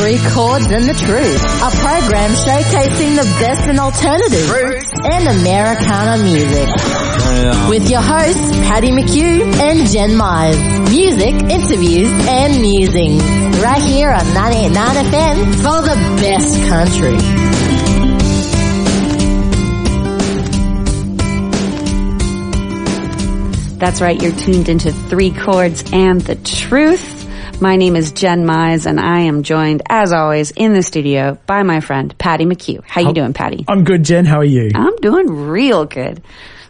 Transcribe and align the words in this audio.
Three 0.00 0.16
Chords 0.32 0.64
and 0.70 0.84
the 0.88 0.94
Truth, 0.94 1.44
a 1.44 1.70
program 1.76 2.30
showcasing 2.32 3.16
the 3.16 3.28
best 3.38 3.68
in 3.68 3.78
alternative 3.78 4.50
roots 4.50 4.90
and 5.04 5.28
Americana 5.28 6.24
music. 6.24 6.66
With 7.68 7.90
your 7.90 8.00
hosts, 8.00 8.40
Patty 8.64 8.92
McHugh 8.92 9.42
and 9.60 9.86
Jen 9.86 10.12
Mize. 10.12 10.88
Music, 10.88 11.34
interviews, 11.52 12.10
and 12.26 12.62
musings. 12.62 13.22
Right 13.60 13.82
here 13.82 14.08
on 14.10 14.24
989 14.32 15.04
FM 15.04 15.54
for 15.56 15.82
the 15.82 15.96
best 16.22 16.56
country. 16.66 17.18
That's 23.76 24.00
right, 24.00 24.20
you're 24.20 24.32
tuned 24.32 24.70
into 24.70 24.92
Three 24.92 25.30
Chords 25.30 25.84
and 25.92 26.22
the 26.22 26.36
Truth. 26.36 27.19
My 27.60 27.76
name 27.76 27.94
is 27.94 28.12
Jen 28.12 28.46
Mize 28.46 28.86
and 28.86 28.98
I 28.98 29.20
am 29.20 29.42
joined, 29.42 29.82
as 29.90 30.12
always, 30.12 30.50
in 30.50 30.72
the 30.72 30.82
studio 30.82 31.38
by 31.46 31.62
my 31.62 31.80
friend 31.80 32.16
Patty 32.16 32.46
McHugh. 32.46 32.82
How 32.86 33.02
you 33.02 33.12
doing, 33.12 33.34
Patty? 33.34 33.66
I'm 33.68 33.84
good, 33.84 34.02
Jen. 34.02 34.24
How 34.24 34.38
are 34.38 34.44
you? 34.44 34.70
I'm 34.74 34.96
doing 34.96 35.26
real 35.28 35.84
good. 35.84 36.22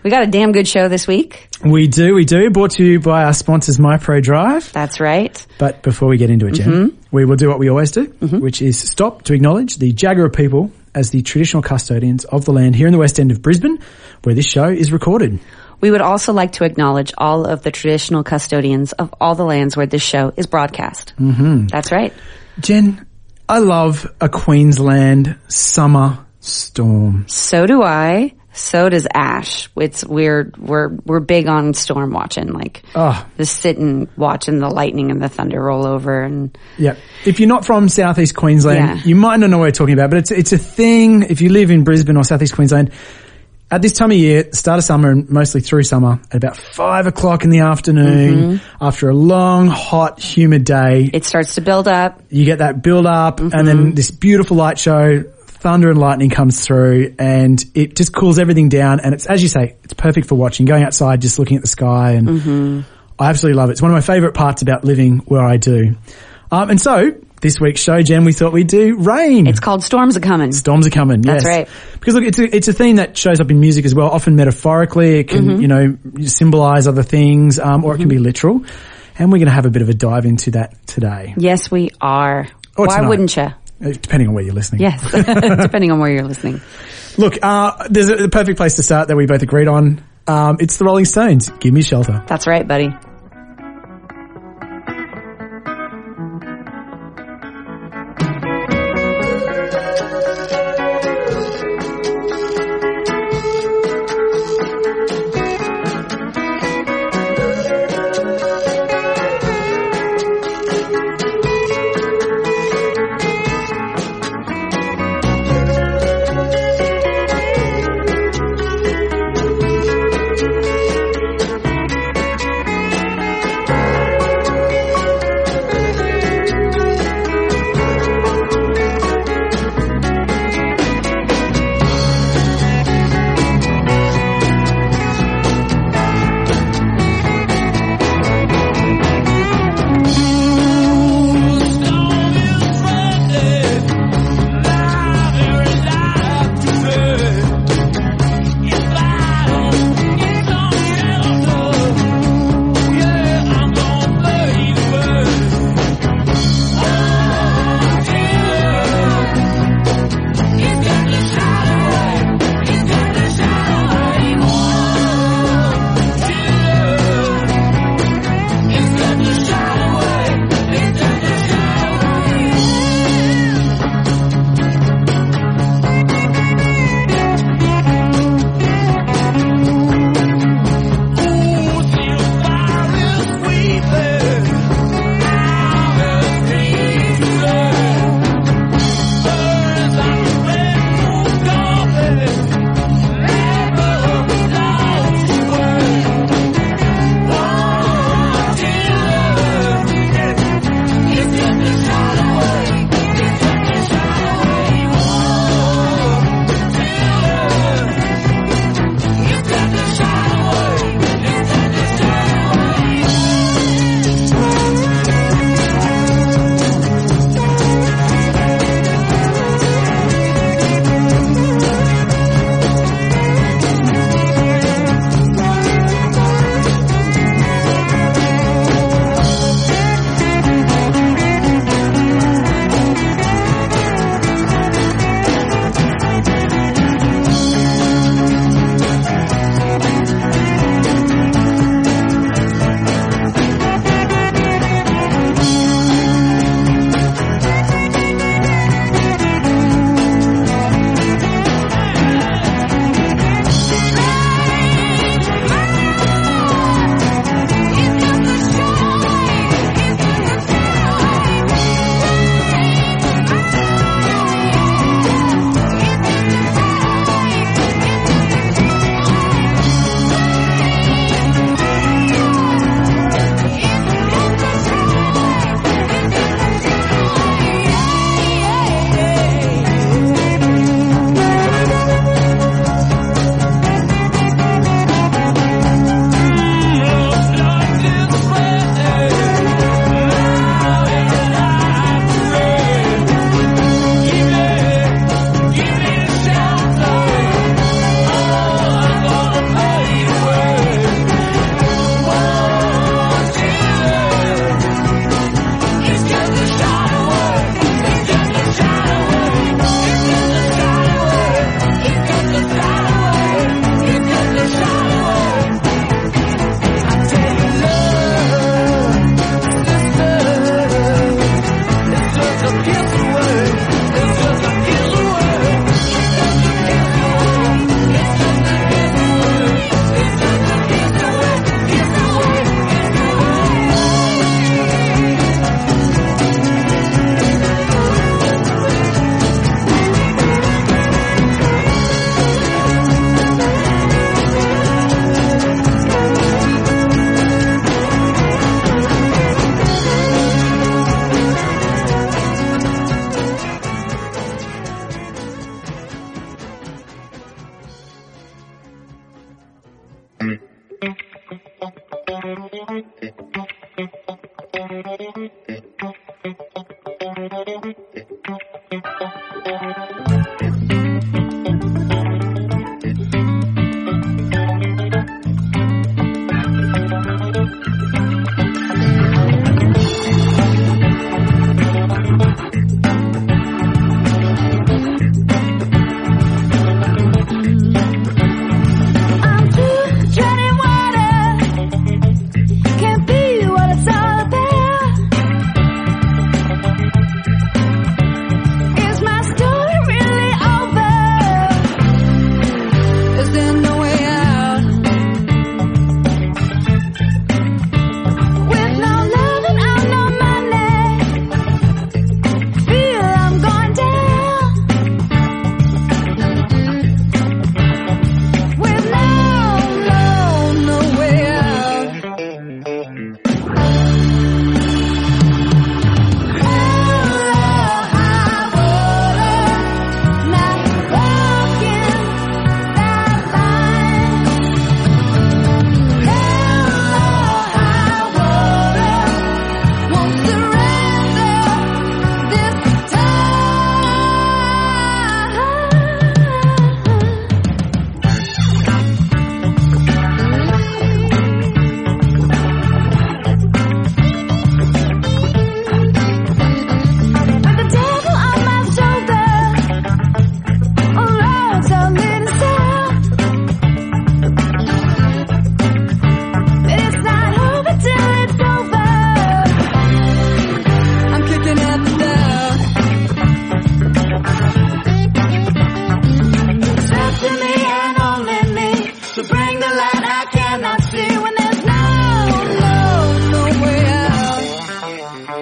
We 0.03 0.11
got 0.11 0.25
a 0.25 0.27
damn 0.27 0.51
good 0.51 0.67
show 0.67 0.89
this 0.89 1.07
week. 1.07 1.49
We 1.65 1.87
do, 1.87 2.15
we 2.15 2.25
do. 2.25 2.51
Brought 2.51 2.73
to 2.73 2.85
you 2.85 2.99
by 2.99 3.23
our 3.25 3.33
sponsors, 3.35 3.79
MyPro 3.79 4.21
Drive. 4.23 4.73
That's 4.73 4.99
right. 4.99 5.47
But 5.59 5.83
before 5.83 6.09
we 6.09 6.17
get 6.17 6.31
into 6.31 6.47
it, 6.47 6.55
Jen, 6.55 6.67
Mm-hmm. 6.69 6.97
we 7.13 7.25
will 7.25 7.37
do 7.37 7.49
what 7.49 7.59
we 7.61 7.69
always 7.71 7.93
do, 7.93 8.05
which 8.21 8.61
is 8.61 8.79
stop 8.81 9.23
to 9.25 9.35
acknowledge 9.35 9.77
the 9.77 9.93
Jagera 9.93 10.35
people 10.35 10.73
as 10.93 11.11
the 11.11 11.23
traditional 11.23 11.63
custodians 11.63 12.25
of 12.25 12.45
the 12.47 12.53
land 12.53 12.75
here 12.75 12.89
in 12.89 12.93
the 12.93 12.99
West 12.99 13.21
End 13.21 13.31
of 13.31 13.43
Brisbane, 13.43 13.79
where 14.25 14.35
this 14.35 14.47
show 14.47 14.69
is 14.69 14.91
recorded. 14.91 15.39
We 15.81 15.91
would 15.91 16.01
also 16.03 16.33
like 16.33 16.53
to 16.53 16.65
acknowledge 16.65 17.13
all 17.17 17.47
of 17.47 17.63
the 17.63 17.71
traditional 17.71 18.23
custodians 18.23 18.93
of 18.93 19.15
all 19.21 19.35
the 19.35 19.45
lands 19.45 19.77
where 19.77 19.87
this 19.87 20.03
show 20.03 20.33
is 20.37 20.47
broadcast. 20.47 21.15
Mm-hmm. 21.19 21.67
That's 21.69 21.91
right. 21.93 22.13
Jen, 22.61 23.07
I 23.49 23.59
love 23.59 24.07
a 24.21 24.29
Queensland 24.29 25.37
summer 25.49 26.19
storm. 26.41 27.25
So 27.29 27.67
do 27.67 27.83
I. 27.83 28.35
So 28.53 28.89
does 28.89 29.07
Ash. 29.15 29.71
It's 29.77 30.05
we're 30.05 30.53
we're 30.59 30.89
we're 31.07 31.21
big 31.21 31.47
on 31.47 31.73
storm 31.73 32.11
watching, 32.13 32.49
like 32.53 32.83
Oh. 32.97 33.25
just 33.37 33.57
sitting 33.59 34.09
watching 34.17 34.59
the 34.59 34.69
lightning 34.69 35.11
and 35.13 35.23
the 35.23 35.29
thunder 35.29 35.63
roll 35.63 35.87
over 35.87 36.23
and 36.23 36.57
Yeah. 36.77 36.97
If 37.25 37.39
you're 37.39 37.49
not 37.49 37.65
from 37.65 37.89
southeast 37.89 38.35
Queensland, 38.35 38.79
Yeah. 38.99 39.03
you 39.05 39.15
might 39.15 39.37
not 39.39 39.51
know 39.51 39.59
what 39.59 39.67
we're 39.67 39.71
talking 39.71 39.95
about, 39.95 40.11
but 40.11 40.19
it's 40.19 40.31
it's 40.33 40.53
a 40.53 40.59
thing. 40.59 41.23
If 41.23 41.41
you 41.41 41.51
live 41.51 41.71
in 41.71 41.85
Brisbane 41.85 42.17
or 42.17 42.25
southeast 42.25 42.55
Queensland, 42.55 42.91
at 43.71 43.83
this 43.83 43.93
time 43.93 44.11
of 44.11 44.17
year, 44.17 44.53
start 44.53 44.79
of 44.79 44.85
summer 44.85 45.11
and 45.11 45.31
mostly 45.31 45.61
through 45.61 45.85
summer, 45.85 46.21
at 46.31 46.37
about 46.37 46.57
five 46.57 47.07
o'clock 47.07 47.45
in 47.45 47.51
the 47.51 47.61
afternoon, 47.61 48.59
mm-hmm. 48.59 48.85
after 48.85 49.09
a 49.09 49.15
long, 49.15 49.69
hot, 49.69 50.21
humid 50.21 50.65
day, 50.65 51.09
it 51.13 51.25
starts 51.25 51.55
to 51.55 51.61
build 51.61 51.87
up. 51.87 52.23
you 52.31 52.45
get 52.45 52.59
that 52.59 52.83
build 52.83 53.07
up 53.07 53.41
and 53.41 53.53
then 53.53 53.77
mm-hmm. 53.79 53.95
this 53.95 54.11
beautiful 54.11 54.57
light 54.57 54.79
show, 54.79 55.23
thunder 55.47 55.91
and 55.91 56.01
lightning 56.01 56.31
comes 56.31 56.65
through 56.65 57.15
and 57.19 57.65
it 57.75 57.95
just 57.95 58.13
cools 58.13 58.39
everything 58.39 58.69
down. 58.69 58.99
And 59.01 59.15
it's, 59.15 59.27
as 59.27 59.43
you 59.43 59.49
say, 59.49 59.77
it's 59.85 59.95
perfect 59.95 60.27
for 60.27 60.35
watching, 60.35 60.67
going 60.67 60.83
outside, 60.83 61.21
just 61.21 61.39
looking 61.39 61.57
at 61.57 61.63
the 61.63 61.69
sky. 61.69 62.13
And 62.13 62.29
mm-hmm. 62.29 62.81
I 63.19 63.29
absolutely 63.29 63.57
love 63.57 63.69
it. 63.69 63.73
It's 63.73 63.83
one 63.83 63.91
of 63.91 63.95
my 63.95 64.01
favorite 64.01 64.35
parts 64.35 64.63
about 64.63 64.85
living 64.85 65.19
where 65.19 65.43
I 65.43 65.59
do. 65.59 65.97
Um, 66.51 66.71
and 66.71 66.81
so 66.81 67.15
this 67.41 67.59
week's 67.61 67.81
show, 67.81 68.01
Jen, 68.03 68.25
we 68.25 68.33
thought 68.33 68.53
we'd 68.53 68.67
do 68.67 68.97
rain. 68.99 69.47
It's 69.47 69.61
called 69.61 69.83
Storms 69.83 70.17
Are 70.17 70.21
Coming. 70.21 70.53
Storms 70.53 70.87
are 70.87 70.91
coming. 70.91 71.23
That's 71.23 71.45
yes. 71.45 71.57
right. 71.57 71.69
Because 71.95 72.15
look, 72.15 72.25
it's 72.25 72.39
a, 72.39 72.55
it's 72.57 72.69
a 72.69 72.73
theme 72.73 72.97
that 72.97 73.17
shows 73.17 73.41
up 73.41 73.51
in 73.51 73.61
music 73.61 73.85
as 73.85 73.95
well, 73.95 74.09
often 74.09 74.37
metaphorically. 74.37 75.21
It 75.21 75.29
can, 75.29 75.47
Mm-hmm. 75.47 75.61
you 75.63 75.69
know, 75.69 75.99
symbolize 76.27 76.87
other 76.87 77.03
things, 77.03 77.59
um, 77.59 77.85
or 77.85 77.95
it 77.95 77.99
can 77.99 78.09
be 78.09 78.19
literal. 78.19 78.65
And 79.19 79.31
we're 79.33 79.39
going 79.39 79.49
to 79.49 79.55
have 79.55 79.67
a 79.67 79.71
bit 79.71 79.83
of 79.83 79.89
a 79.89 79.95
dive 79.95 80.25
into 80.27 80.53
that 80.53 80.87
today. 80.87 81.35
Yes, 81.37 81.71
we 81.71 81.91
are. 82.01 82.47
Or 82.77 82.87
Why 82.87 82.97
tonight. 82.97 83.09
wouldn't 83.09 83.37
you? 83.37 83.43
Uh, 83.43 83.53
Depending 83.93 84.29
on 84.29 84.35
where 84.35 84.45
you're 84.45 84.55
listening. 84.55 84.83
Yes, 84.83 85.03
depending 85.13 85.91
on 85.91 85.99
where 85.99 86.11
you're 86.11 86.25
listening. 86.25 86.61
Look, 87.19 87.39
uh, 87.43 87.87
there's 87.91 88.09
a, 88.11 88.17
the 88.17 88.29
perfect 88.29 88.57
place 88.59 88.75
to 88.77 88.83
start 88.83 89.09
that 89.09 89.17
we 89.17 89.27
both 89.27 89.43
agreed 89.43 89.69
on. 89.69 90.03
Um, 90.27 90.59
it's 90.61 90.77
the 90.77 90.85
Rolling 90.85 91.07
Stones. 91.07 91.49
Give 91.61 91.73
me 91.75 91.83
shelter. 91.83 92.23
That's 92.27 92.47
right, 92.47 92.67
buddy. 92.69 92.91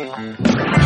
Bye. 0.07 0.78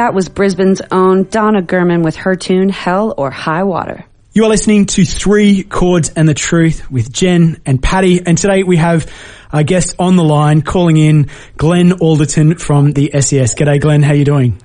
That 0.00 0.14
was 0.14 0.30
Brisbane's 0.30 0.80
own 0.90 1.24
Donna 1.24 1.60
Gurman 1.60 2.02
with 2.02 2.16
her 2.16 2.34
tune 2.34 2.70
Hell 2.70 3.12
or 3.18 3.30
High 3.30 3.64
Water. 3.64 4.06
You 4.32 4.44
are 4.44 4.48
listening 4.48 4.86
to 4.86 5.04
Three 5.04 5.62
Chords 5.62 6.08
and 6.16 6.26
the 6.26 6.32
Truth 6.32 6.90
with 6.90 7.12
Jen 7.12 7.60
and 7.66 7.82
Patty. 7.82 8.26
And 8.26 8.38
today 8.38 8.62
we 8.62 8.78
have 8.78 9.12
a 9.52 9.62
guest 9.62 9.96
on 9.98 10.16
the 10.16 10.24
line 10.24 10.62
calling 10.62 10.96
in 10.96 11.28
Glenn 11.58 11.92
Alderton 11.92 12.54
from 12.54 12.92
the 12.92 13.10
SES. 13.12 13.54
G'day 13.54 13.78
Glenn, 13.78 14.02
how 14.02 14.12
are 14.12 14.14
you 14.14 14.24
doing? 14.24 14.58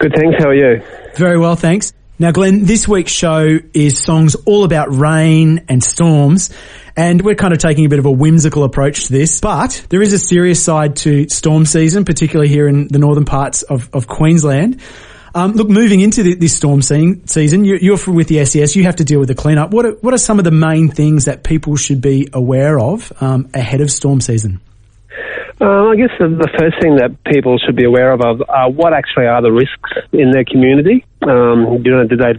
Good, 0.00 0.14
thanks. 0.16 0.42
How 0.42 0.48
are 0.48 0.54
you? 0.56 0.82
Very 1.14 1.38
well, 1.38 1.54
thanks. 1.54 1.92
Now, 2.18 2.32
Glenn, 2.32 2.64
this 2.64 2.88
week's 2.88 3.12
show 3.12 3.60
is 3.72 4.02
songs 4.02 4.34
all 4.34 4.64
about 4.64 4.92
rain 4.92 5.64
and 5.68 5.80
storms, 5.80 6.50
and 6.96 7.22
we're 7.22 7.34
kind 7.34 7.52
of 7.52 7.58
taking 7.58 7.86
a 7.86 7.88
bit 7.88 7.98
of 7.98 8.06
a 8.06 8.10
whimsical 8.10 8.64
approach 8.64 9.06
to 9.06 9.12
this, 9.12 9.40
but 9.40 9.86
there 9.88 10.02
is 10.02 10.12
a 10.12 10.18
serious 10.18 10.62
side 10.62 10.96
to 10.96 11.28
storm 11.28 11.66
season, 11.66 12.04
particularly 12.04 12.48
here 12.48 12.68
in 12.68 12.88
the 12.88 12.98
northern 12.98 13.24
parts 13.24 13.62
of, 13.62 13.88
of 13.92 14.06
Queensland. 14.06 14.80
Um, 15.34 15.52
look, 15.52 15.68
moving 15.68 16.00
into 16.00 16.22
the, 16.22 16.34
this 16.34 16.54
storm 16.54 16.82
season, 16.82 17.64
you, 17.64 17.78
you're 17.80 17.98
with 18.06 18.28
the 18.28 18.44
SES. 18.44 18.76
You 18.76 18.84
have 18.84 18.96
to 18.96 19.04
deal 19.04 19.18
with 19.18 19.28
the 19.28 19.34
cleanup. 19.34 19.70
What 19.70 19.86
are, 19.86 19.92
what 19.92 20.12
are 20.12 20.18
some 20.18 20.38
of 20.38 20.44
the 20.44 20.50
main 20.50 20.88
things 20.88 21.24
that 21.24 21.42
people 21.42 21.76
should 21.76 22.02
be 22.02 22.28
aware 22.32 22.78
of 22.78 23.12
um, 23.22 23.48
ahead 23.54 23.80
of 23.80 23.90
storm 23.90 24.20
season? 24.20 24.60
Um, 25.60 25.88
I 25.88 25.96
guess 25.96 26.10
the, 26.18 26.26
the, 26.26 26.50
first 26.58 26.82
thing 26.82 26.96
that 26.96 27.22
people 27.24 27.56
should 27.56 27.76
be 27.76 27.84
aware 27.84 28.12
of 28.12 28.20
are 28.20 28.70
what 28.70 28.92
actually 28.92 29.26
are 29.26 29.40
the 29.40 29.52
risks 29.52 29.92
in 30.12 30.32
their 30.32 30.44
community. 30.44 31.04
Um, 31.22 31.82
you 31.84 31.92
know, 31.92 32.04
do 32.04 32.16
they 32.16 32.34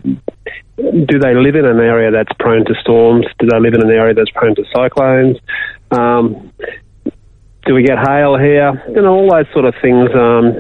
do 0.78 1.20
they 1.20 1.36
live 1.36 1.56
in 1.56 1.66
an 1.66 1.80
area 1.80 2.12
that's 2.12 2.32
prone 2.40 2.66
to 2.66 2.74
storms? 2.82 3.26
Do 3.40 3.48
they 3.48 3.60
live 3.60 3.74
in 3.74 3.82
an 3.82 3.92
area 3.92 4.14
that's 4.14 4.32
prone 4.32 4.56
to 4.56 4.64
cyclones? 4.74 5.38
Um, 5.92 6.52
do 7.66 7.74
we 7.74 7.84
get 7.84 7.98
hail 7.98 8.38
here? 8.38 8.74
You 8.90 9.02
know, 9.02 9.14
all 9.14 9.30
those 9.32 9.46
sort 9.54 9.66
of 9.66 9.74
things. 9.82 10.10
Um, 10.14 10.54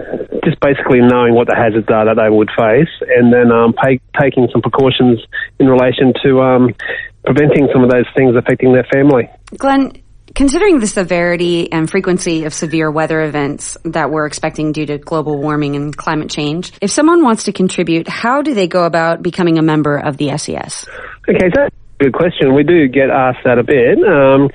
just 0.43 0.59
basically 0.59 0.99
knowing 0.99 1.33
what 1.33 1.47
the 1.47 1.55
hazards 1.55 1.87
are 1.89 2.05
that 2.05 2.15
they 2.15 2.29
would 2.29 2.49
face, 2.55 2.91
and 3.15 3.31
then 3.31 3.51
um, 3.51 3.73
pay, 3.73 3.99
taking 4.19 4.47
some 4.51 4.61
precautions 4.61 5.19
in 5.59 5.67
relation 5.67 6.13
to 6.23 6.41
um, 6.41 6.75
preventing 7.25 7.67
some 7.73 7.83
of 7.83 7.89
those 7.89 8.05
things 8.15 8.35
affecting 8.35 8.73
their 8.73 8.87
family. 8.91 9.29
Glenn, 9.57 9.91
Considering 10.35 10.79
the 10.79 10.87
severity 10.87 11.71
and 11.71 11.87
frequency 11.87 12.45
of 12.45 12.55
severe 12.55 12.89
weather 12.89 13.21
events 13.21 13.77
that 13.85 14.09
we're 14.09 14.25
expecting 14.25 14.71
due 14.71 14.85
to 14.87 14.97
global 14.97 15.39
warming 15.39 15.75
and 15.75 15.95
climate 15.95 16.31
change, 16.31 16.73
if 16.81 16.89
someone 16.89 17.21
wants 17.23 17.43
to 17.43 17.51
contribute, 17.51 18.07
how 18.07 18.41
do 18.41 18.55
they 18.55 18.67
go 18.67 18.85
about 18.85 19.21
becoming 19.21 19.59
a 19.59 19.61
member 19.61 19.95
of 19.95 20.17
the 20.17 20.35
SES? 20.35 20.87
Okay, 21.29 21.49
so 21.55 21.67
good 21.99 22.13
question. 22.13 22.55
We 22.55 22.63
do 22.63 22.87
get 22.87 23.11
asked 23.11 23.45
that 23.45 23.59
a 23.59 23.63
bit. 23.63 23.99
Um, 24.03 24.49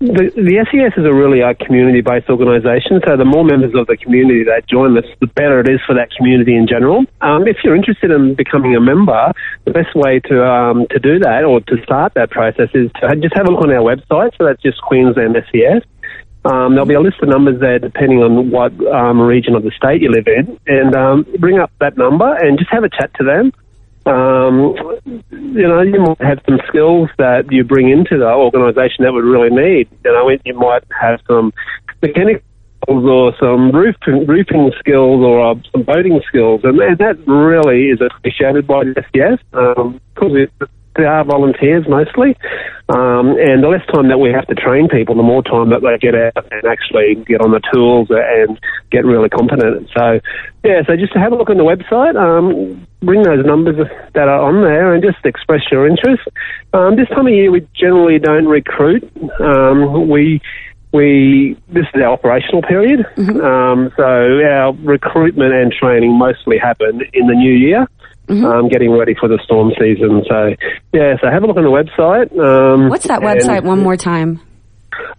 the, 0.00 0.30
the 0.30 0.62
SES 0.70 0.94
is 0.94 1.04
a 1.04 1.12
really 1.12 1.40
a 1.40 1.54
community-based 1.54 2.30
organisation, 2.30 3.00
so 3.02 3.16
the 3.16 3.24
more 3.24 3.42
members 3.42 3.74
of 3.74 3.88
the 3.88 3.96
community 3.96 4.44
that 4.44 4.68
join 4.68 4.96
us, 4.96 5.04
the 5.20 5.26
better 5.26 5.58
it 5.58 5.68
is 5.68 5.80
for 5.86 5.94
that 5.94 6.14
community 6.14 6.54
in 6.54 6.68
general. 6.68 7.02
Um, 7.20 7.48
if 7.48 7.58
you're 7.64 7.74
interested 7.74 8.12
in 8.12 8.34
becoming 8.34 8.76
a 8.76 8.80
member, 8.80 9.32
the 9.64 9.72
best 9.72 9.96
way 9.96 10.20
to 10.30 10.46
um, 10.46 10.86
to 10.90 11.00
do 11.00 11.18
that 11.18 11.42
or 11.42 11.60
to 11.62 11.82
start 11.82 12.14
that 12.14 12.30
process 12.30 12.70
is 12.74 12.90
to 13.00 13.16
just 13.16 13.34
have 13.34 13.48
a 13.48 13.50
look 13.50 13.64
on 13.64 13.72
our 13.74 13.82
website. 13.82 14.30
So 14.38 14.46
that's 14.46 14.62
just 14.62 14.80
Queensland 14.82 15.34
SES. 15.50 15.82
Um, 16.44 16.72
there'll 16.72 16.86
be 16.86 16.94
a 16.94 17.00
list 17.00 17.18
of 17.20 17.28
numbers 17.28 17.60
there 17.60 17.80
depending 17.80 18.22
on 18.22 18.50
what 18.50 18.70
um, 18.86 19.20
region 19.20 19.56
of 19.56 19.64
the 19.64 19.72
state 19.72 20.00
you 20.00 20.12
live 20.14 20.28
in, 20.28 20.58
and 20.68 20.94
um, 20.94 21.26
bring 21.40 21.58
up 21.58 21.72
that 21.80 21.98
number 21.98 22.36
and 22.38 22.56
just 22.56 22.70
have 22.70 22.84
a 22.84 22.88
chat 22.88 23.10
to 23.18 23.24
them. 23.24 23.52
Um, 24.08 24.74
you 25.30 25.68
know, 25.68 25.82
you 25.82 26.00
might 26.00 26.20
have 26.20 26.40
some 26.48 26.58
skills 26.68 27.10
that 27.18 27.50
you 27.50 27.64
bring 27.64 27.90
into 27.90 28.18
the 28.18 28.26
organisation 28.26 29.04
that 29.04 29.12
would 29.12 29.24
really 29.24 29.50
need. 29.50 29.88
You 30.04 30.12
know, 30.12 30.30
you 30.44 30.54
might 30.54 30.84
have 30.98 31.20
some 31.26 31.52
mechanical 32.02 32.42
skills 32.82 33.04
or 33.04 33.34
some 33.38 33.70
roofing, 33.70 34.26
roofing 34.26 34.72
skills 34.78 35.22
or 35.22 35.50
uh, 35.50 35.54
some 35.72 35.82
boating 35.82 36.20
skills, 36.26 36.60
and 36.64 36.78
that 36.78 37.18
really 37.26 37.86
is 37.90 38.00
appreciated 38.00 38.66
by 38.66 38.84
the 38.84 39.04
SES 39.12 39.38
because 39.50 40.48
um, 40.60 40.68
they 40.98 41.04
are 41.04 41.24
volunteers 41.24 41.86
mostly, 41.88 42.36
um, 42.90 43.38
and 43.38 43.62
the 43.62 43.70
less 43.70 43.86
time 43.94 44.08
that 44.08 44.18
we 44.18 44.30
have 44.34 44.46
to 44.48 44.54
train 44.54 44.88
people, 44.88 45.14
the 45.14 45.22
more 45.22 45.42
time 45.42 45.70
that 45.70 45.80
they 45.80 45.96
get 46.02 46.18
out 46.18 46.44
and 46.50 46.66
actually 46.66 47.14
get 47.24 47.40
on 47.40 47.52
the 47.52 47.62
tools 47.72 48.08
and 48.10 48.58
get 48.90 49.06
really 49.06 49.28
competent. 49.28 49.88
So, 49.96 50.18
yeah, 50.64 50.82
so 50.86 50.96
just 50.96 51.14
have 51.14 51.32
a 51.32 51.36
look 51.36 51.48
on 51.48 51.56
the 51.56 51.64
website, 51.64 52.18
um, 52.18 52.86
bring 53.00 53.22
those 53.22 53.46
numbers 53.46 53.78
that 54.14 54.28
are 54.28 54.42
on 54.42 54.64
there, 54.64 54.92
and 54.92 55.02
just 55.02 55.24
express 55.24 55.62
your 55.70 55.86
interest. 55.86 56.26
Um, 56.74 56.96
this 56.96 57.08
time 57.08 57.26
of 57.26 57.32
year, 57.32 57.50
we 57.50 57.66
generally 57.78 58.18
don't 58.18 58.46
recruit. 58.46 59.06
Um, 59.40 60.08
we 60.08 60.42
we 60.90 61.56
this 61.68 61.84
is 61.94 62.02
our 62.02 62.12
operational 62.12 62.62
period, 62.62 63.06
mm-hmm. 63.16 63.40
um, 63.40 63.92
so 63.96 64.02
our 64.02 64.72
recruitment 64.82 65.52
and 65.52 65.70
training 65.70 66.18
mostly 66.18 66.58
happen 66.58 67.02
in 67.12 67.28
the 67.28 67.34
new 67.34 67.52
year 67.52 67.86
mm-hmm. 68.28 68.44
um, 68.44 68.68
getting 68.68 68.90
ready 68.92 69.14
for 69.18 69.28
the 69.28 69.38
storm 69.44 69.72
season. 69.78 70.22
So, 70.28 70.54
yeah, 70.92 71.16
so 71.20 71.30
have 71.30 71.42
a 71.42 71.46
look 71.46 71.56
on 71.56 71.64
the 71.64 71.70
website. 71.70 72.30
Um, 72.38 72.88
What's 72.88 73.06
that 73.08 73.20
website 73.20 73.64
one 73.64 73.80
more 73.80 73.96
time? 73.96 74.40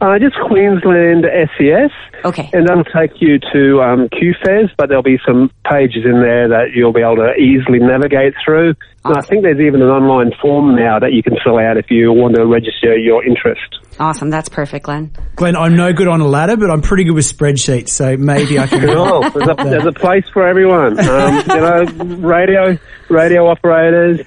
Uh, 0.01 0.19
just 0.19 0.35
Queensland 0.47 1.25
SES. 1.57 1.91
Okay. 2.25 2.49
And 2.53 2.67
that'll 2.67 2.83
take 2.83 3.21
you 3.21 3.39
to 3.53 3.81
um, 3.81 4.09
QFES, 4.09 4.71
but 4.77 4.89
there'll 4.89 5.03
be 5.03 5.19
some 5.25 5.51
pages 5.69 6.03
in 6.05 6.21
there 6.21 6.49
that 6.49 6.71
you'll 6.75 6.93
be 6.93 7.01
able 7.01 7.17
to 7.17 7.33
easily 7.35 7.79
navigate 7.79 8.33
through. 8.43 8.75
Awesome. 9.03 9.11
And 9.11 9.17
I 9.17 9.21
think 9.21 9.43
there's 9.43 9.59
even 9.59 9.81
an 9.81 9.87
online 9.87 10.31
form 10.41 10.75
now 10.75 10.99
that 10.99 11.13
you 11.13 11.23
can 11.23 11.37
fill 11.43 11.57
out 11.57 11.77
if 11.77 11.89
you 11.89 12.11
want 12.11 12.35
to 12.35 12.45
register 12.45 12.97
your 12.97 13.25
interest. 13.25 13.79
Awesome. 13.99 14.29
That's 14.29 14.49
perfect, 14.49 14.85
Glenn. 14.85 15.11
Glenn, 15.35 15.55
I'm 15.55 15.75
no 15.75 15.93
good 15.93 16.07
on 16.07 16.19
a 16.19 16.27
ladder, 16.27 16.57
but 16.57 16.69
I'm 16.69 16.81
pretty 16.81 17.05
good 17.05 17.15
with 17.15 17.25
spreadsheets, 17.25 17.89
so 17.89 18.17
maybe 18.17 18.59
I 18.59 18.67
can. 18.67 18.81
cool. 18.87 19.21
There's 19.21 19.47
a, 19.47 19.55
there's 19.55 19.85
a 19.85 19.91
place 19.93 20.25
for 20.33 20.47
everyone. 20.47 20.99
Um, 20.99 21.35
you 21.47 21.61
know, 21.61 21.83
radio, 22.27 22.77
radio 23.09 23.47
operators, 23.47 24.21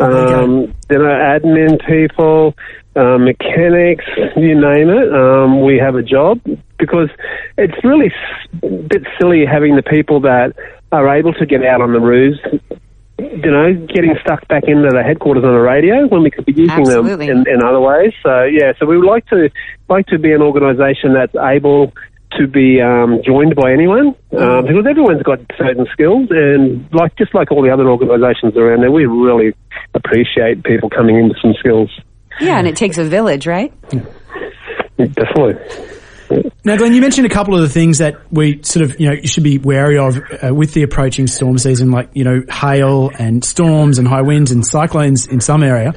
um, 0.00 0.74
you 0.90 0.98
know, 0.98 1.04
admin 1.04 1.78
people, 1.86 2.54
uh, 2.96 3.18
mechanics, 3.18 4.04
you 4.36 4.54
name 4.54 4.88
it. 4.90 5.12
Um, 5.12 5.62
we 5.62 5.78
have 5.78 5.94
a 5.94 6.02
job 6.02 6.40
because 6.78 7.08
it's 7.56 7.84
really 7.84 8.12
a 8.62 8.68
bit 8.68 9.02
silly 9.20 9.44
having 9.44 9.76
the 9.76 9.82
people 9.82 10.20
that 10.20 10.54
are 10.90 11.16
able 11.16 11.32
to 11.34 11.46
get 11.46 11.64
out 11.64 11.80
on 11.80 11.92
the 11.92 12.00
roofs 12.00 12.38
you 13.18 13.50
know, 13.50 13.74
getting 13.92 14.14
stuck 14.22 14.46
back 14.48 14.64
into 14.66 14.88
the 14.90 15.02
headquarters 15.02 15.42
on 15.42 15.50
a 15.50 15.60
radio 15.60 16.06
when 16.06 16.22
we 16.22 16.30
could 16.30 16.44
be 16.44 16.52
using 16.52 16.86
Absolutely. 16.86 17.26
them 17.26 17.38
in, 17.38 17.54
in 17.54 17.62
other 17.62 17.80
ways. 17.80 18.12
So 18.22 18.44
yeah, 18.44 18.72
so 18.78 18.86
we 18.86 18.96
would 18.96 19.06
like 19.06 19.26
to 19.26 19.50
like 19.88 20.06
to 20.06 20.18
be 20.18 20.32
an 20.32 20.40
organisation 20.40 21.14
that's 21.14 21.34
able 21.34 21.92
to 22.32 22.46
be 22.46 22.80
um, 22.80 23.20
joined 23.24 23.56
by 23.56 23.72
anyone 23.72 24.14
um, 24.38 24.66
because 24.66 24.86
everyone's 24.88 25.22
got 25.22 25.40
certain 25.56 25.86
skills 25.92 26.28
and 26.30 26.86
like 26.92 27.16
just 27.16 27.34
like 27.34 27.50
all 27.50 27.62
the 27.62 27.70
other 27.70 27.88
organisations 27.88 28.56
around 28.56 28.82
there, 28.82 28.92
we 28.92 29.06
really 29.06 29.54
appreciate 29.94 30.62
people 30.62 30.88
coming 30.88 31.16
in 31.16 31.28
with 31.28 31.38
some 31.42 31.54
skills. 31.58 31.90
Yeah, 32.40 32.58
and 32.58 32.66
it 32.66 32.76
takes 32.76 32.98
a 32.98 33.04
village, 33.04 33.46
right? 33.46 33.72
Definitely. 34.96 35.56
Now, 36.64 36.76
Glenn, 36.76 36.92
you 36.92 37.00
mentioned 37.00 37.26
a 37.26 37.30
couple 37.30 37.54
of 37.54 37.62
the 37.62 37.68
things 37.68 37.98
that 37.98 38.20
we 38.30 38.62
sort 38.62 38.84
of, 38.84 39.00
you 39.00 39.08
know, 39.08 39.14
you 39.14 39.26
should 39.26 39.44
be 39.44 39.56
wary 39.58 39.96
of 39.96 40.18
uh, 40.18 40.54
with 40.54 40.74
the 40.74 40.82
approaching 40.82 41.26
storm 41.26 41.56
season, 41.56 41.90
like, 41.90 42.10
you 42.12 42.24
know, 42.24 42.42
hail 42.50 43.10
and 43.18 43.42
storms 43.42 43.98
and 43.98 44.06
high 44.06 44.20
winds 44.20 44.50
and 44.50 44.66
cyclones 44.66 45.26
in 45.26 45.40
some 45.40 45.62
area. 45.62 45.94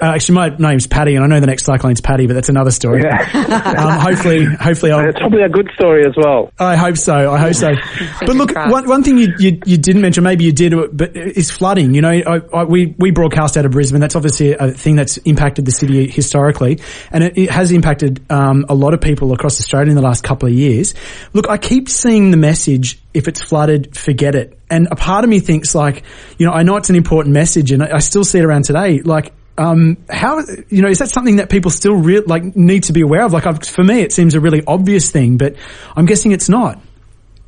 Uh, 0.00 0.14
actually, 0.14 0.34
my 0.34 0.48
name's 0.58 0.86
Paddy, 0.86 1.14
and 1.14 1.24
I 1.24 1.28
know 1.28 1.40
the 1.40 1.46
next 1.46 1.64
cyclone's 1.64 2.00
Paddy, 2.00 2.26
but 2.26 2.32
that's 2.32 2.48
another 2.48 2.70
story. 2.70 3.02
Yeah. 3.02 3.74
um, 3.78 4.00
hopefully, 4.00 4.44
hopefully, 4.46 4.92
I'll, 4.92 5.06
it's 5.06 5.18
probably 5.18 5.42
a 5.42 5.48
good 5.48 5.68
story 5.74 6.06
as 6.06 6.14
well. 6.16 6.50
I 6.58 6.76
hope 6.76 6.96
so. 6.96 7.30
I 7.30 7.38
hope 7.38 7.54
so. 7.54 7.72
but 8.20 8.34
look, 8.34 8.54
one, 8.54 8.88
one 8.88 9.02
thing 9.02 9.18
you, 9.18 9.28
you, 9.38 9.60
you 9.66 9.76
didn't 9.76 10.00
mention, 10.00 10.24
maybe 10.24 10.44
you 10.44 10.52
did, 10.52 10.72
but 10.96 11.14
is 11.14 11.50
flooding. 11.50 11.94
You 11.94 12.00
know, 12.00 12.08
I, 12.08 12.40
I, 12.52 12.64
we 12.64 12.94
we 12.98 13.10
broadcast 13.10 13.58
out 13.58 13.66
of 13.66 13.72
Brisbane. 13.72 14.00
That's 14.00 14.16
obviously 14.16 14.52
a 14.52 14.72
thing 14.72 14.96
that's 14.96 15.18
impacted 15.18 15.66
the 15.66 15.72
city 15.72 16.08
historically, 16.08 16.80
and 17.10 17.22
it, 17.22 17.36
it 17.36 17.50
has 17.50 17.70
impacted 17.70 18.24
um, 18.30 18.64
a 18.70 18.74
lot 18.74 18.94
of 18.94 19.02
people 19.02 19.32
across 19.32 19.60
Australia 19.60 19.90
in 19.90 19.96
the 19.96 20.02
last 20.02 20.24
couple 20.24 20.48
of 20.48 20.54
years. 20.54 20.94
Look, 21.34 21.50
I 21.50 21.58
keep 21.58 21.90
seeing 21.90 22.30
the 22.30 22.38
message: 22.38 22.98
if 23.12 23.28
it's 23.28 23.42
flooded, 23.42 23.98
forget 23.98 24.34
it. 24.34 24.58
And 24.70 24.88
a 24.90 24.96
part 24.96 25.24
of 25.24 25.30
me 25.30 25.40
thinks 25.40 25.74
like, 25.74 26.04
you 26.38 26.46
know, 26.46 26.52
I 26.52 26.62
know 26.62 26.76
it's 26.76 26.90
an 26.90 26.96
important 26.96 27.34
message, 27.34 27.70
and 27.70 27.82
I, 27.82 27.96
I 27.96 27.98
still 27.98 28.24
see 28.24 28.38
it 28.38 28.44
around 28.44 28.64
today. 28.64 29.00
Like 29.00 29.34
um, 29.60 29.98
how 30.08 30.40
you 30.70 30.80
know 30.80 30.88
is 30.88 31.00
that 31.00 31.10
something 31.10 31.36
that 31.36 31.50
people 31.50 31.70
still 31.70 31.94
re- 31.94 32.20
like 32.20 32.56
need 32.56 32.84
to 32.84 32.94
be 32.94 33.02
aware 33.02 33.24
of? 33.24 33.32
Like 33.34 33.46
I've, 33.46 33.62
for 33.62 33.84
me, 33.84 34.00
it 34.00 34.12
seems 34.12 34.34
a 34.34 34.40
really 34.40 34.62
obvious 34.66 35.10
thing, 35.10 35.36
but 35.36 35.54
I'm 35.94 36.06
guessing 36.06 36.32
it's 36.32 36.48
not. 36.48 36.80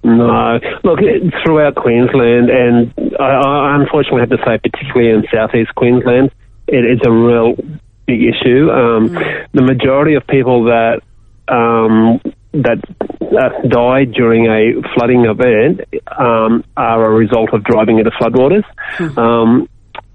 No, 0.05 0.59
look 0.85 0.99
throughout 1.43 1.77
Queensland, 1.77 2.51
and 2.51 2.93
I, 3.19 3.25
I 3.25 3.77
unfortunately 3.81 4.21
have 4.21 4.31
to 4.31 4.45
say, 4.45 4.59
particularly 4.59 5.11
in 5.11 5.25
southeast 5.33 5.75
Queensland, 5.75 6.31
it 6.67 6.85
is 6.85 7.01
a 7.07 7.11
real 7.11 7.55
big 8.07 8.21
issue. 8.21 8.69
Um, 8.71 9.09
mm. 9.09 9.47
The 9.55 9.63
majority 9.63 10.15
of 10.15 10.27
people 10.27 10.65
that 10.65 11.01
um, 11.49 12.21
that 12.53 12.79
uh, 13.23 13.69
die 13.69 14.05
during 14.05 14.47
a 14.47 14.83
flooding 14.95 15.25
event 15.25 15.81
um, 16.19 16.63
are 16.77 17.05
a 17.07 17.15
result 17.15 17.55
of 17.55 17.65
driving 17.65 17.99
into 17.99 18.11
floodwaters. 18.11 18.65
Mm. 18.99 19.17
Um, 19.17 19.69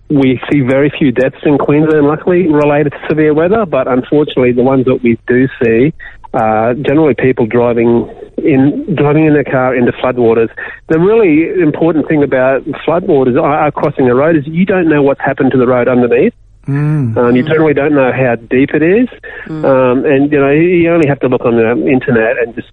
we 0.09 0.39
see 0.49 0.61
very 0.61 0.91
few 0.97 1.11
deaths 1.11 1.37
in 1.43 1.57
Queensland, 1.57 2.07
luckily, 2.07 2.47
related 2.47 2.91
to 2.91 2.99
severe 3.09 3.33
weather, 3.33 3.65
but 3.65 3.87
unfortunately, 3.87 4.53
the 4.53 4.63
ones 4.63 4.85
that 4.85 5.03
we 5.03 5.19
do 5.27 5.47
see 5.61 5.93
are 6.33 6.73
generally 6.75 7.13
people 7.13 7.45
driving 7.45 8.09
in 8.37 8.95
driving 8.95 9.25
in 9.25 9.33
their 9.33 9.43
car 9.43 9.75
into 9.75 9.91
floodwaters. 9.93 10.49
The 10.87 10.99
really 10.99 11.61
important 11.61 12.07
thing 12.07 12.23
about 12.23 12.63
floodwaters 12.85 13.41
are 13.41 13.71
crossing 13.71 14.05
the 14.05 14.15
road 14.15 14.37
is 14.37 14.47
you 14.47 14.65
don't 14.65 14.87
know 14.87 15.01
what's 15.01 15.21
happened 15.21 15.51
to 15.51 15.57
the 15.57 15.67
road 15.67 15.87
underneath. 15.87 16.33
Mm. 16.67 17.17
Um, 17.17 17.35
you 17.35 17.43
generally 17.43 17.73
don't 17.73 17.93
know 17.93 18.11
how 18.11 18.35
deep 18.35 18.71
it 18.73 18.83
is, 18.83 19.07
mm. 19.45 19.63
um, 19.63 20.05
and 20.05 20.31
you 20.31 20.39
know 20.39 20.51
you 20.51 20.91
only 20.91 21.07
have 21.07 21.19
to 21.21 21.27
look 21.27 21.41
on 21.41 21.55
the 21.55 21.87
internet 21.87 22.37
and 22.37 22.53
just 22.55 22.71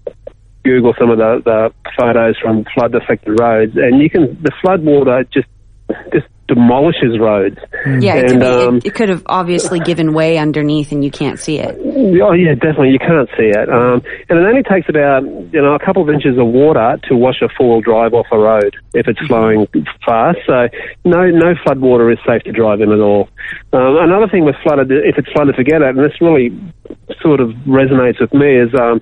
Google 0.65 0.95
some 0.99 1.11
of 1.11 1.19
the, 1.19 1.43
the 1.45 1.73
photos 1.97 2.37
from 2.39 2.65
flood 2.75 2.95
affected 2.95 3.39
roads, 3.39 3.77
and 3.77 4.03
you 4.03 4.11
can 4.11 4.37
the 4.43 4.51
floodwater 4.63 5.25
just 5.31 5.47
just 5.47 5.54
demolishes 6.49 7.19
roads. 7.19 7.59
Yeah, 7.87 8.17
it, 8.17 8.31
and, 8.31 8.31
could 8.31 8.41
be, 8.41 8.47
um, 8.47 8.77
it, 8.77 8.87
it, 8.87 8.95
could 8.95 9.09
have 9.09 9.23
obviously 9.27 9.81
given 9.81 10.13
way 10.13 10.39
underneath, 10.39 10.93
and 10.93 11.05
you 11.05 11.11
can't 11.11 11.39
see 11.39 11.59
it. 11.59 11.77
Oh 12.23 12.33
yeah, 12.33 12.55
definitely, 12.55 12.91
you 12.91 12.99
can't 12.99 13.29
see 13.37 13.49
it. 13.49 13.69
Um, 13.69 14.03
and 14.29 14.39
it 14.39 14.47
only 14.47 14.63
takes 14.63 14.89
about 14.89 15.25
you 15.25 15.61
know 15.61 15.75
a 15.75 15.79
couple 15.79 16.03
of 16.03 16.09
inches 16.09 16.39
of 16.39 16.47
water 16.47 16.99
to 17.09 17.17
wash 17.17 17.41
a 17.43 17.49
four-wheel 17.57 17.81
drive 17.81 18.15
off 18.15 18.27
a 18.33 18.39
road 18.39 18.77
if 18.95 19.09
it's 19.09 19.21
flowing 19.27 19.67
fast. 20.05 20.39
So 20.47 20.69
no 21.05 21.27
no 21.31 21.55
flood 21.63 21.81
water 21.81 22.11
is 22.11 22.19
safe 22.27 22.43
to 22.43 22.53
drive 22.53 22.81
in 22.81 22.93
at 22.93 23.01
all. 23.01 23.29
Um, 23.73 23.97
another 23.99 24.29
thing 24.29 24.45
with 24.45 24.57
flooded, 24.63 24.91
if 24.91 25.17
it's 25.19 25.31
flooded, 25.33 25.55
forget 25.57 25.83
it. 25.83 25.97
And 25.97 25.99
this 25.99 26.21
really 26.21 26.51
sort 27.21 27.41
of 27.41 27.51
resonates 27.67 28.21
with 28.21 28.33
me 28.35 28.59
is. 28.59 28.75
Um, 28.75 29.01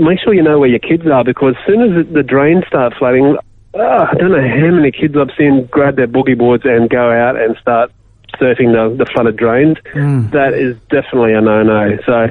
make 0.00 0.20
sure 0.22 0.32
you 0.32 0.42
know 0.42 0.60
where 0.60 0.68
your 0.68 0.78
kids 0.78 1.02
are 1.12 1.24
because 1.24 1.56
as 1.58 1.66
soon 1.66 1.82
as 1.82 2.14
the 2.14 2.22
drains 2.22 2.62
start 2.68 2.94
flooding, 2.96 3.36
uh, 3.78 4.06
I 4.10 4.14
don't 4.14 4.32
know 4.32 4.48
how 4.48 4.74
many 4.74 4.92
kids 4.92 5.14
I've 5.16 5.34
seen 5.36 5.68
grab 5.70 5.96
their 5.96 6.08
boogie 6.08 6.36
boards 6.36 6.64
and 6.66 6.88
go 6.90 7.10
out 7.10 7.40
and 7.40 7.56
start 7.58 7.92
surfing 8.40 8.72
the, 8.72 8.94
the 8.96 9.06
flooded 9.10 9.36
drains. 9.36 9.76
Mm. 9.94 10.30
That 10.32 10.54
is 10.54 10.76
definitely 10.90 11.32
a 11.34 11.40
no-no. 11.40 11.98
So, 12.06 12.28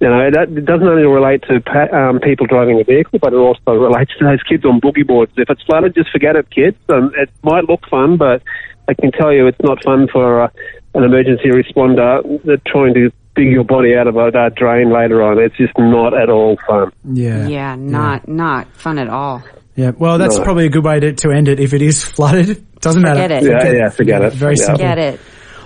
you 0.00 0.08
know, 0.08 0.30
that 0.30 0.64
doesn't 0.64 0.86
only 0.86 1.06
relate 1.06 1.42
to 1.48 1.60
pa- 1.60 1.94
um, 1.96 2.20
people 2.20 2.46
driving 2.46 2.80
a 2.80 2.84
vehicle, 2.84 3.18
but 3.18 3.32
it 3.32 3.36
also 3.36 3.72
relates 3.72 4.12
to 4.18 4.24
those 4.24 4.42
kids 4.42 4.64
on 4.64 4.80
boogie 4.80 5.06
boards. 5.06 5.32
If 5.36 5.50
it's 5.50 5.62
flooded, 5.62 5.94
just 5.94 6.10
forget 6.10 6.36
it, 6.36 6.50
kids. 6.50 6.76
Um, 6.88 7.12
it 7.16 7.30
might 7.42 7.68
look 7.68 7.86
fun, 7.90 8.16
but 8.16 8.42
I 8.88 8.94
can 8.94 9.12
tell 9.12 9.32
you 9.32 9.46
it's 9.46 9.60
not 9.62 9.82
fun 9.84 10.08
for 10.08 10.42
uh, 10.42 10.50
an 10.94 11.04
emergency 11.04 11.48
responder. 11.48 12.42
They're 12.44 12.62
trying 12.66 12.94
to 12.94 13.10
dig 13.36 13.52
your 13.52 13.64
body 13.64 13.94
out 13.96 14.06
of 14.06 14.16
a 14.16 14.26
uh, 14.26 14.48
drain 14.50 14.92
later 14.92 15.22
on. 15.22 15.38
It's 15.38 15.56
just 15.56 15.76
not 15.78 16.14
at 16.14 16.30
all 16.30 16.58
fun. 16.66 16.92
Yeah. 17.04 17.46
Yeah, 17.46 17.74
not 17.76 18.28
not 18.28 18.66
fun 18.76 18.98
at 18.98 19.08
all. 19.08 19.42
Yeah. 19.76 19.92
Well, 19.96 20.18
that's 20.18 20.36
No. 20.36 20.44
probably 20.44 20.66
a 20.66 20.70
good 20.70 20.84
way 20.84 21.00
to, 21.00 21.12
to 21.12 21.30
end 21.30 21.48
it. 21.48 21.60
If 21.60 21.72
it 21.74 21.82
is 21.82 22.02
flooded, 22.16 22.64
doesn't 22.80 23.02
matter. 23.02 23.22
Forget 23.22 23.42
it. 23.42 23.48
Yeah, 23.50 23.72
yeah, 23.84 23.88
forget 23.90 24.22
it. 24.22 24.32
Very 24.34 24.54
Yeah. 24.56 24.64
simple. 24.64 24.78
Get 24.78 24.98
it. 24.98 25.20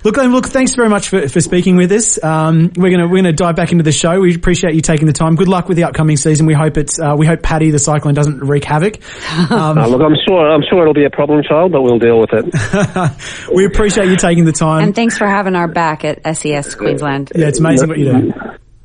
Look, 0.04 0.18
look, 0.18 0.44
thanks 0.48 0.74
very 0.74 0.90
much 0.90 1.08
for, 1.08 1.26
for 1.30 1.40
speaking 1.40 1.76
with 1.76 1.90
us. 1.90 2.22
Um, 2.22 2.70
we're 2.76 2.90
gonna 2.90 3.08
we're 3.08 3.16
gonna 3.22 3.32
dive 3.32 3.56
back 3.56 3.72
into 3.72 3.84
the 3.84 3.90
show. 3.90 4.20
We 4.20 4.34
appreciate 4.34 4.74
you 4.74 4.82
taking 4.82 5.06
the 5.06 5.14
time. 5.14 5.34
Good 5.34 5.48
luck 5.48 5.66
with 5.66 5.78
the 5.78 5.84
upcoming 5.84 6.18
season. 6.18 6.44
We 6.44 6.52
hope 6.52 6.76
it's 6.76 7.00
uh, 7.00 7.14
we 7.16 7.24
hope 7.24 7.40
Paddy 7.42 7.70
the 7.70 7.78
Cyclone 7.78 8.12
doesn't 8.12 8.40
wreak 8.40 8.64
havoc. 8.64 8.98
Um, 9.50 9.78
Uh, 9.78 9.86
look, 9.86 10.02
I'm 10.02 10.14
sure 10.28 10.46
I'm 10.46 10.60
sure 10.68 10.82
it'll 10.82 10.92
be 10.92 11.06
a 11.06 11.10
problem 11.10 11.42
child, 11.42 11.72
but 11.72 11.80
we'll 11.80 11.98
deal 11.98 12.20
with 12.20 12.30
it. 12.34 13.48
we 13.54 13.64
appreciate 13.64 14.08
you 14.08 14.16
taking 14.16 14.44
the 14.44 14.52
time. 14.52 14.82
And 14.84 14.94
thanks 14.94 15.16
for 15.16 15.26
having 15.26 15.56
our 15.56 15.68
back 15.68 16.04
at 16.04 16.20
SES 16.36 16.74
Queensland. 16.74 17.32
yeah, 17.34 17.48
it's 17.48 17.58
amazing 17.60 17.88
what 17.88 17.96
you 17.98 18.12
do. 18.12 18.32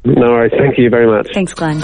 No 0.06 0.32
worries. 0.32 0.54
Thank 0.58 0.78
you 0.78 0.90
very 0.90 1.06
much. 1.08 1.28
Thanks, 1.34 1.54
Glenn. 1.54 1.82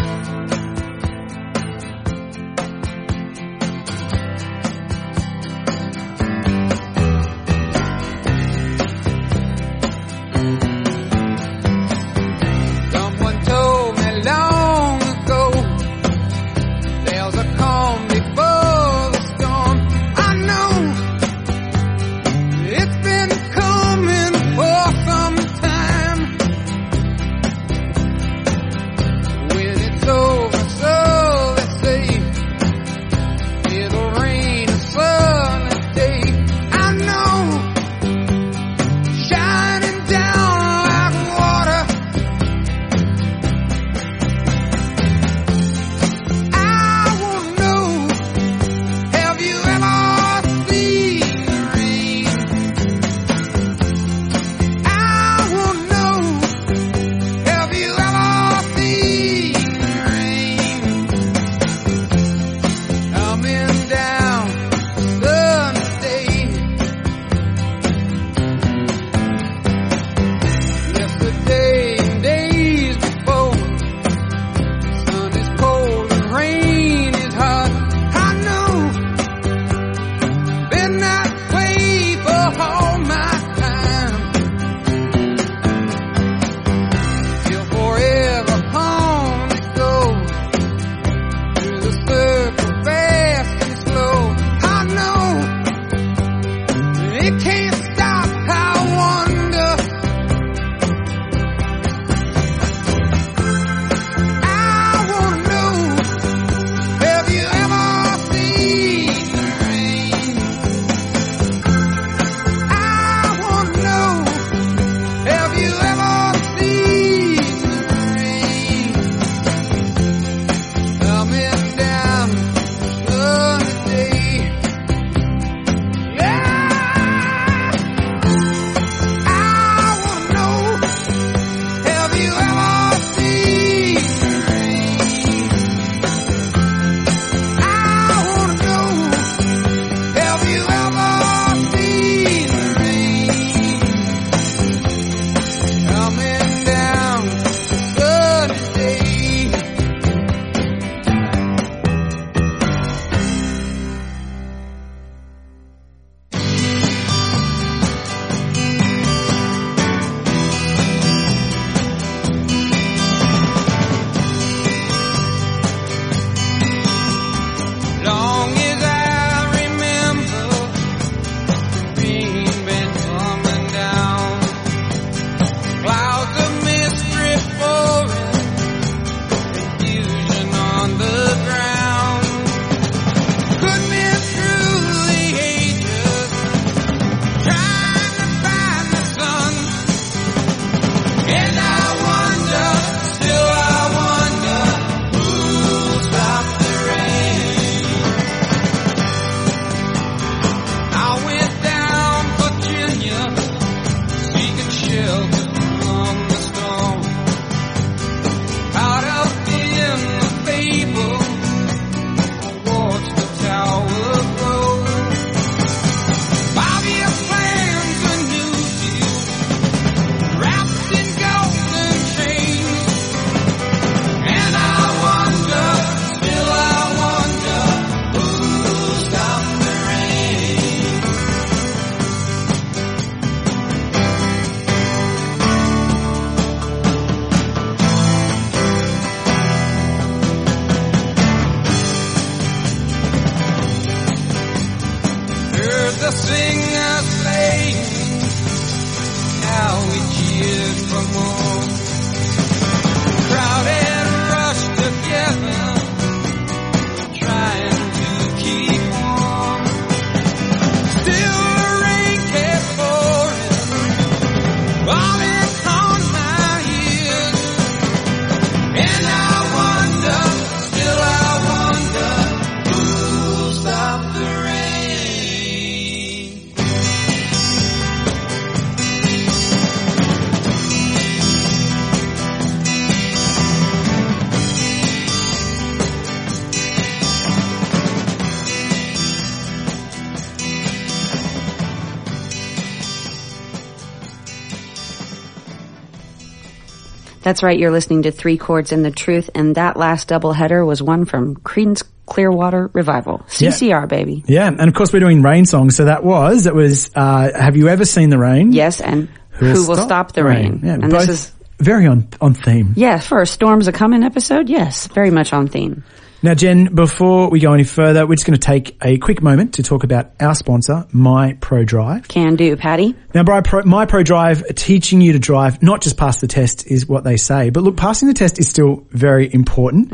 That's 297.36 297.44
right. 297.44 297.60
You're 297.60 297.70
listening 297.72 298.04
to 298.04 298.12
Three 298.12 298.38
Chords 298.38 298.72
and 298.72 298.86
the 298.86 298.92
Truth, 298.92 299.30
and 299.36 299.56
that 299.56 299.76
last 299.76 300.08
double 300.08 300.32
header 300.32 300.66
was 300.66 300.82
one 300.82 301.04
from 301.04 301.36
Creedence 301.36 301.84
Clearwater 302.06 302.70
Revival. 302.72 303.26
CCR, 303.28 303.90
baby. 303.90 304.24
Yeah, 304.26 304.48
and 304.48 304.62
of 304.62 304.74
course 304.74 304.94
we're 304.94 305.02
doing 305.02 305.22
rain 305.22 305.46
songs. 305.46 305.76
So 305.76 305.84
that 305.84 306.02
was 306.02 306.48
it 306.48 306.56
was. 306.56 306.92
Uh, 306.96 307.38
have 307.38 307.58
you 307.58 307.68
ever 307.68 307.84
seen 307.84 308.10
the 308.10 308.18
rain? 308.18 308.54
Yes, 308.54 308.80
and 308.80 309.10
Who 309.32 309.68
Will, 309.68 309.76
Stop, 309.76 310.14
the 310.14 310.24
Rain? 310.24 310.62
Yeah, 310.64 310.76
and 310.76 310.90
both 310.90 311.08
this 311.08 311.26
is 311.26 311.32
very 311.60 311.88
on 311.88 312.08
on 312.22 312.36
theme. 312.36 312.72
yeah 312.78 313.00
for 313.00 313.22
a 313.22 313.28
Storms 313.28 313.68
a 313.68 313.74
Coming 313.74 314.04
episode. 314.04 314.48
Yes, 314.48 314.88
very 314.88 315.12
much 315.12 315.34
on 315.34 315.50
theme. 315.50 315.84
Now, 316.26 316.34
Jen, 316.34 316.74
before 316.74 317.30
we 317.30 317.40
go 317.40 317.54
any 317.54 317.66
further, 317.66 318.08
we're 318.08 318.16
just 318.16 318.26
going 318.26 318.40
to 318.40 318.44
take 318.44 318.84
a 318.84 318.98
quick 318.98 319.22
moment 319.22 319.54
to 319.54 319.64
talk 319.64 319.84
about 319.84 320.12
our 320.20 320.34
sponsor, 320.34 320.88
My 320.92 321.34
Pro 321.34 321.64
Drive. 321.64 322.08
Can 322.08 322.36
do, 322.36 322.56
Patty. 322.56 322.96
Now, 323.14 323.22
My 323.22 323.42
Pro, 323.42 323.62
My 323.62 323.86
Pro 323.86 324.02
Drive, 324.02 324.44
teaching 324.56 325.02
you 325.02 325.14
to 325.14 325.20
drive, 325.20 325.62
not 325.62 325.84
just 325.84 325.98
pass 325.98 326.22
the 326.22 326.28
test 326.28 326.66
is 326.66 326.88
what 326.88 327.04
they 327.04 327.18
say, 327.18 327.52
but 327.52 327.62
look, 327.62 327.78
passing 327.78 328.08
the 328.08 328.16
test 328.16 328.40
is 328.40 328.48
still 328.48 328.88
very 328.90 329.32
important. 329.32 329.92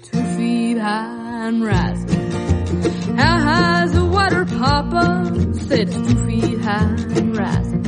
Two 0.02 0.22
feet 0.36 0.76
high 0.78 1.23
and 1.34 1.64
rising. 1.64 3.16
How 3.16 3.38
high's 3.38 3.92
the 3.92 4.04
water, 4.04 4.44
papa? 4.44 5.32
Said 5.66 5.88
it's 5.88 5.96
two 5.96 6.26
feet 6.26 6.60
high 6.60 6.94
and 7.16 7.36
rising. 7.36 7.82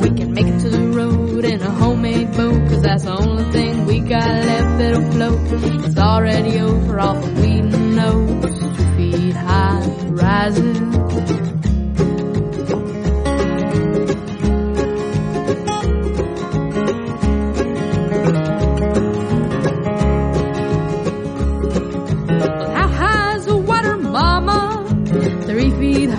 We 0.00 0.10
can 0.10 0.32
make 0.32 0.46
it 0.46 0.60
to 0.60 0.70
the 0.70 0.88
road 0.88 1.44
in 1.44 1.60
a 1.60 1.70
homemade 1.70 2.32
boat, 2.32 2.68
cause 2.68 2.82
that's 2.82 3.04
the 3.04 3.12
only 3.12 3.44
thing 3.52 3.86
we 3.86 4.00
got 4.00 4.24
left 4.24 4.78
that'll 4.78 5.10
float. 5.12 5.84
It's 5.84 5.98
already 5.98 6.58
over 6.60 7.00
all 7.00 7.14
the 7.20 7.40
weed 7.40 7.74
and 7.74 7.96
nose. 7.96 8.58
Two 8.58 8.96
feet 8.96 9.36
high 9.36 9.82
and 9.82 10.18
rising. 10.18 11.49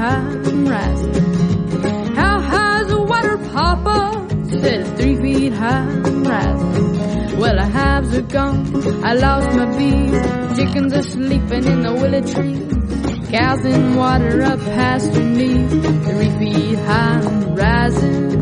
And 0.04 0.68
rising. 0.68 2.16
How 2.16 2.42
high's 2.42 2.88
the 2.88 3.00
water, 3.04 3.38
papa? 3.38 4.28
Said 4.50 4.82
it's 4.82 4.90
three 5.00 5.16
feet 5.16 5.54
high 5.54 5.84
and 5.84 6.26
rising. 6.26 7.38
Well, 7.40 7.56
the 7.56 7.68
hives 7.68 8.18
are 8.18 8.24
gone. 8.24 9.04
I 9.06 9.14
lost 9.14 9.56
my 9.56 9.66
bees. 9.78 10.58
Chickens 10.58 10.94
are 10.94 11.04
sleeping 11.04 11.66
in 11.66 11.84
the 11.84 11.94
willow 11.94 12.22
tree. 12.22 13.30
Cows 13.30 13.64
in 13.64 13.96
water 13.96 14.42
up 14.42 14.60
past 14.62 15.14
your 15.14 15.24
knees. 15.24 15.72
Three 15.72 16.32
feet 16.40 16.80
high 16.80 17.22
and 17.22 17.56
rising. 17.56 18.41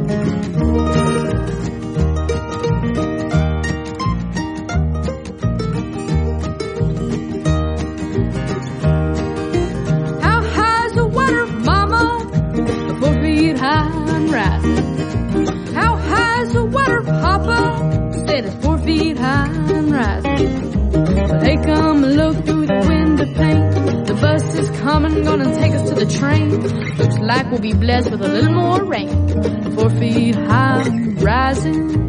Like 27.39 27.51
we'll 27.51 27.61
be 27.61 27.71
blessed 27.71 28.11
with 28.11 28.21
a 28.21 28.27
little 28.27 28.51
more 28.51 28.83
rain. 28.83 29.73
Four 29.73 29.89
feet 29.91 30.35
high 30.35 30.89
rising. 31.21 32.08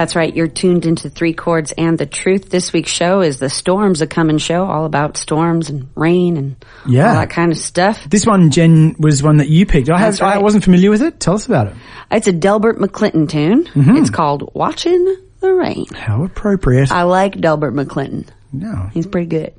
That's 0.00 0.16
right. 0.16 0.34
You're 0.34 0.48
tuned 0.48 0.86
into 0.86 1.10
Three 1.10 1.34
Chords 1.34 1.72
and 1.76 1.98
the 1.98 2.06
Truth. 2.06 2.48
This 2.48 2.72
week's 2.72 2.90
show 2.90 3.20
is 3.20 3.38
the 3.38 3.50
Storms 3.50 4.00
a 4.00 4.06
Coming 4.06 4.38
show, 4.38 4.64
all 4.64 4.86
about 4.86 5.18
storms 5.18 5.68
and 5.68 5.88
rain 5.94 6.38
and 6.38 6.56
Yeah. 6.88 7.08
all 7.10 7.14
that 7.16 7.28
kind 7.28 7.52
of 7.52 7.58
stuff. 7.58 8.02
This 8.08 8.24
one, 8.24 8.50
Jen, 8.50 8.96
was 8.98 9.22
one 9.22 9.36
that 9.36 9.48
you 9.50 9.66
picked. 9.66 9.90
I, 9.90 9.98
have, 9.98 10.18
right. 10.22 10.36
I 10.36 10.38
wasn't 10.38 10.64
familiar 10.64 10.88
with 10.90 11.02
it. 11.02 11.20
Tell 11.20 11.34
us 11.34 11.44
about 11.44 11.66
it. 11.66 11.74
It's 12.10 12.26
a 12.28 12.32
Delbert 12.32 12.78
McClinton 12.78 13.28
tune. 13.28 13.64
Mm-hmm. 13.64 13.96
It's 13.98 14.08
called 14.08 14.52
Watching 14.54 15.16
the 15.40 15.52
Rain. 15.52 15.84
How 15.94 16.24
appropriate. 16.24 16.90
I 16.90 17.02
like 17.02 17.38
Delbert 17.38 17.74
McClinton. 17.74 18.26
no. 18.54 18.88
He's 18.94 19.06
pretty 19.06 19.26
good. 19.26 19.52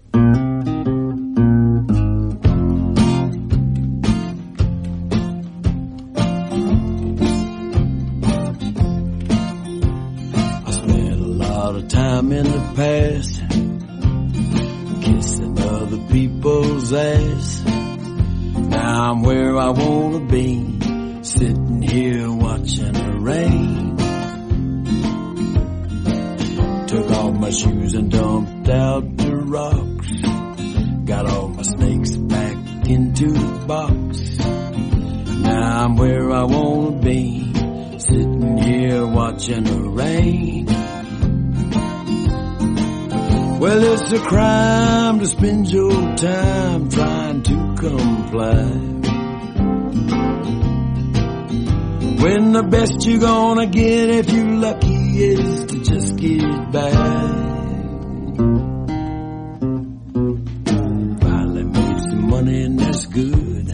Where 19.54 19.64
I 19.64 19.70
wanna 19.70 20.26
be, 20.28 21.24
sitting 21.24 21.82
here 21.82 22.32
watching 22.32 22.94
the 22.94 23.20
rain. 23.20 23.98
Took 26.88 27.12
off 27.12 27.34
my 27.34 27.50
shoes 27.50 27.94
and 27.96 28.12
dumped 28.12 28.70
out 28.70 29.18
the 29.18 29.36
rocks. 29.36 30.12
Got 31.06 31.30
all 31.30 31.50
my 31.50 31.64
snakes 31.64 32.16
back 32.16 32.88
into 32.88 33.32
the 33.32 33.66
box. 33.68 34.38
Now 35.42 35.84
I'm 35.84 35.96
where 35.98 36.32
I 36.32 36.44
wanna 36.44 37.00
be, 37.00 37.54
sitting 37.98 38.58
here 38.58 39.06
watching 39.06 39.64
the 39.64 39.82
rain. 39.82 40.66
Well, 43.60 43.84
it's 43.84 44.12
a 44.14 44.20
crime 44.20 45.20
to 45.20 45.26
spend 45.28 45.70
your 45.70 46.16
time 46.16 46.90
trying 46.90 47.44
to 47.44 47.76
comply. 47.78 48.91
When 52.22 52.52
the 52.52 52.62
best 52.62 53.04
you're 53.08 53.20
gonna 53.20 53.66
get 53.66 54.10
if 54.10 54.30
you're 54.32 54.56
lucky 54.58 55.24
is 55.24 55.66
to 55.66 55.84
just 55.84 56.16
get 56.18 56.72
by. 56.72 56.92
Finally 61.20 61.64
made 61.64 62.00
some 62.10 62.30
money 62.30 62.64
and 62.64 62.80
that's 62.80 63.06
good. 63.08 63.66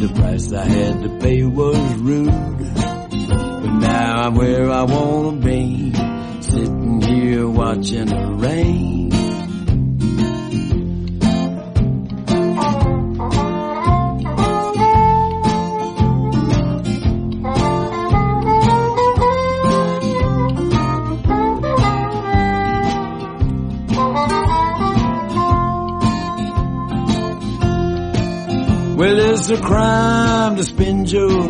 The 0.00 0.12
price 0.14 0.52
I 0.54 0.64
had 0.64 1.02
to 1.02 1.18
pay 1.18 1.44
was 1.44 1.94
rude. 1.96 2.30
But 2.30 3.72
now 3.78 4.22
I'm 4.22 4.34
where 4.34 4.70
I 4.70 4.82
wanna 4.84 5.32
be. 5.32 5.92
Sitting 6.40 7.02
here 7.02 7.46
watching 7.46 8.06
the 8.06 8.36
rain. 8.38 8.85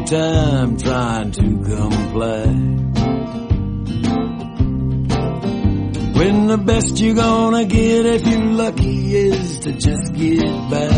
Time 0.06 0.76
trying 0.76 1.32
to 1.32 1.42
comply. 1.42 2.44
When 6.18 6.46
the 6.46 6.62
best 6.64 7.00
you're 7.00 7.16
gonna 7.16 7.64
get 7.64 8.06
if 8.06 8.26
you're 8.26 8.52
lucky 8.52 9.16
is 9.16 9.58
to 9.60 9.72
just 9.72 10.14
get 10.14 10.44
by. 10.70 10.88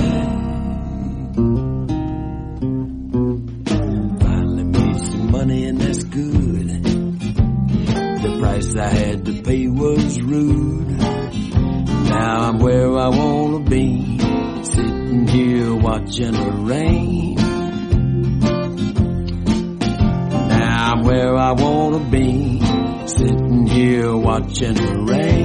Finally 4.21 4.65
made 4.65 5.01
some 5.01 5.31
money 5.31 5.65
and 5.65 5.81
that's 5.81 6.05
good. 6.05 6.85
The 6.85 8.37
price 8.41 8.77
I 8.77 8.89
had 8.89 9.25
to 9.25 9.43
pay 9.43 9.69
was 9.69 10.21
rude. 10.21 10.99
Now 12.11 12.51
I'm 12.51 12.59
where 12.59 12.99
I 12.99 13.09
wanna 13.09 13.61
be, 13.61 14.19
sitting 14.65 15.27
here 15.29 15.75
watching 15.75 16.33
the 16.33 16.51
rain. 16.51 17.08
Watching 24.49 24.75
the 24.75 25.13
rain. 25.13 25.38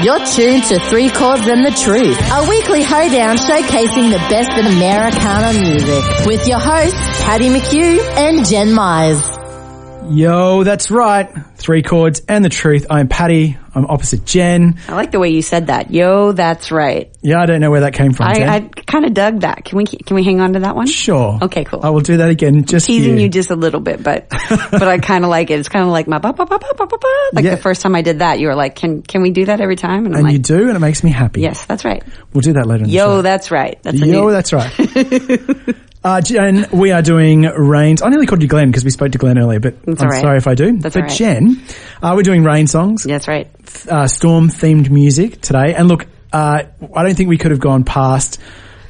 You're 0.00 0.24
tuned 0.26 0.62
to 0.64 0.78
Three 0.78 1.10
Chords 1.10 1.42
and 1.48 1.64
the 1.64 1.72
Truth, 1.72 2.20
a 2.32 2.48
weekly 2.48 2.84
hoedown 2.84 3.36
showcasing 3.36 4.12
the 4.12 4.18
best 4.30 4.50
in 4.56 4.64
Americana 4.64 5.58
music 5.58 6.04
with 6.24 6.46
your 6.46 6.60
hosts, 6.60 6.94
Patty 7.24 7.48
McHugh 7.48 7.98
and 8.16 8.46
Jen 8.46 8.68
Mize. 8.68 9.20
Yo, 10.16 10.62
that's 10.62 10.92
right. 10.92 11.28
Three 11.56 11.82
chords 11.82 12.22
and 12.28 12.44
the 12.44 12.48
truth. 12.48 12.86
I'm 12.88 13.08
Patty. 13.08 13.58
I'm 13.78 13.86
opposite 13.86 14.24
Jen. 14.26 14.78
I 14.88 14.94
like 14.94 15.10
the 15.12 15.18
way 15.18 15.30
you 15.30 15.40
said 15.42 15.68
that. 15.68 15.90
Yo, 15.90 16.32
that's 16.32 16.70
right. 16.70 17.10
Yeah, 17.22 17.40
I 17.40 17.46
don't 17.46 17.60
know 17.60 17.70
where 17.70 17.80
that 17.80 17.94
came 17.94 18.12
from. 18.12 18.26
I, 18.28 18.46
I 18.46 18.60
kind 18.60 19.04
of 19.04 19.14
dug 19.14 19.40
that. 19.40 19.64
Can 19.64 19.78
we 19.78 19.84
can 19.86 20.14
we 20.14 20.22
hang 20.24 20.40
on 20.40 20.52
to 20.54 20.60
that 20.60 20.76
one? 20.76 20.86
sure. 20.86 21.38
Okay, 21.42 21.64
cool. 21.64 21.80
I 21.82 21.90
will 21.90 22.00
do 22.00 22.18
that 22.18 22.28
again. 22.30 22.64
Just 22.64 22.86
Teasing 22.86 23.16
you. 23.16 23.24
you 23.24 23.28
just 23.28 23.50
a 23.50 23.56
little 23.56 23.80
bit, 23.80 24.02
but 24.02 24.28
but 24.70 24.82
I 24.82 24.98
kind 24.98 25.24
of 25.24 25.30
like 25.30 25.50
it. 25.50 25.58
It's 25.60 25.68
kind 25.68 25.84
of 25.84 25.90
like 25.90 26.06
my 26.08 26.18
ba 26.18 26.32
ba 26.32 26.44
ba 26.44 26.58
ba 26.58 26.74
ba 26.76 26.86
ba 26.86 26.98
ba. 26.98 27.08
Like 27.32 27.44
Yeah. 27.44 27.52
the 27.54 27.62
first 27.62 27.80
time 27.82 27.94
I 27.94 28.02
did 28.02 28.18
that, 28.18 28.38
you 28.40 28.48
were 28.48 28.54
like, 28.54 28.74
"Can 28.76 29.02
can 29.02 29.22
we 29.22 29.30
do 29.30 29.46
that 29.46 29.60
every 29.60 29.76
time?" 29.76 30.04
And 30.06 30.14
I'm 30.14 30.18
and 30.20 30.24
like, 30.24 30.32
you 30.34 30.38
do, 30.40 30.68
and 30.68 30.76
it 30.76 30.80
makes 30.80 31.02
me 31.04 31.10
happy. 31.10 31.40
"Yes, 31.40 31.64
that's 31.66 31.84
right." 31.84 32.02
We'll 32.32 32.42
do 32.42 32.52
that 32.54 32.66
later. 32.66 32.84
In 32.84 32.90
the 32.90 32.96
Yo, 32.96 33.22
that's 33.22 33.50
right. 33.50 33.78
That's 33.82 33.98
Yo, 33.98 34.06
new. 34.26 34.30
that's 34.32 34.52
right. 34.52 34.72
uh, 36.04 36.20
Jen, 36.20 36.66
we 36.72 36.90
are 36.92 37.02
doing 37.02 37.42
rains. 37.42 38.02
I 38.02 38.08
nearly 38.08 38.26
called 38.26 38.42
you 38.42 38.48
Glenn 38.48 38.70
because 38.70 38.84
we 38.84 38.90
spoke 38.90 39.12
to 39.12 39.18
Glenn 39.18 39.38
earlier, 39.38 39.60
but 39.60 39.82
That's 39.84 40.02
I'm 40.02 40.08
right. 40.08 40.20
sorry 40.20 40.38
if 40.38 40.46
I 40.46 40.54
do. 40.54 40.78
That's 40.78 40.94
but 40.94 41.02
right. 41.04 41.10
Jen, 41.10 41.62
uh, 42.02 42.12
we're 42.16 42.22
doing 42.22 42.44
rain 42.44 42.66
songs, 42.66 43.04
that's 43.04 43.28
right. 43.28 43.48
Uh, 43.88 44.06
storm 44.08 44.48
themed 44.48 44.90
music 44.90 45.40
today. 45.40 45.74
And 45.74 45.88
look, 45.88 46.06
uh, 46.32 46.62
I 46.94 47.02
don't 47.02 47.14
think 47.16 47.28
we 47.28 47.38
could 47.38 47.50
have 47.52 47.60
gone 47.60 47.84
past 47.84 48.38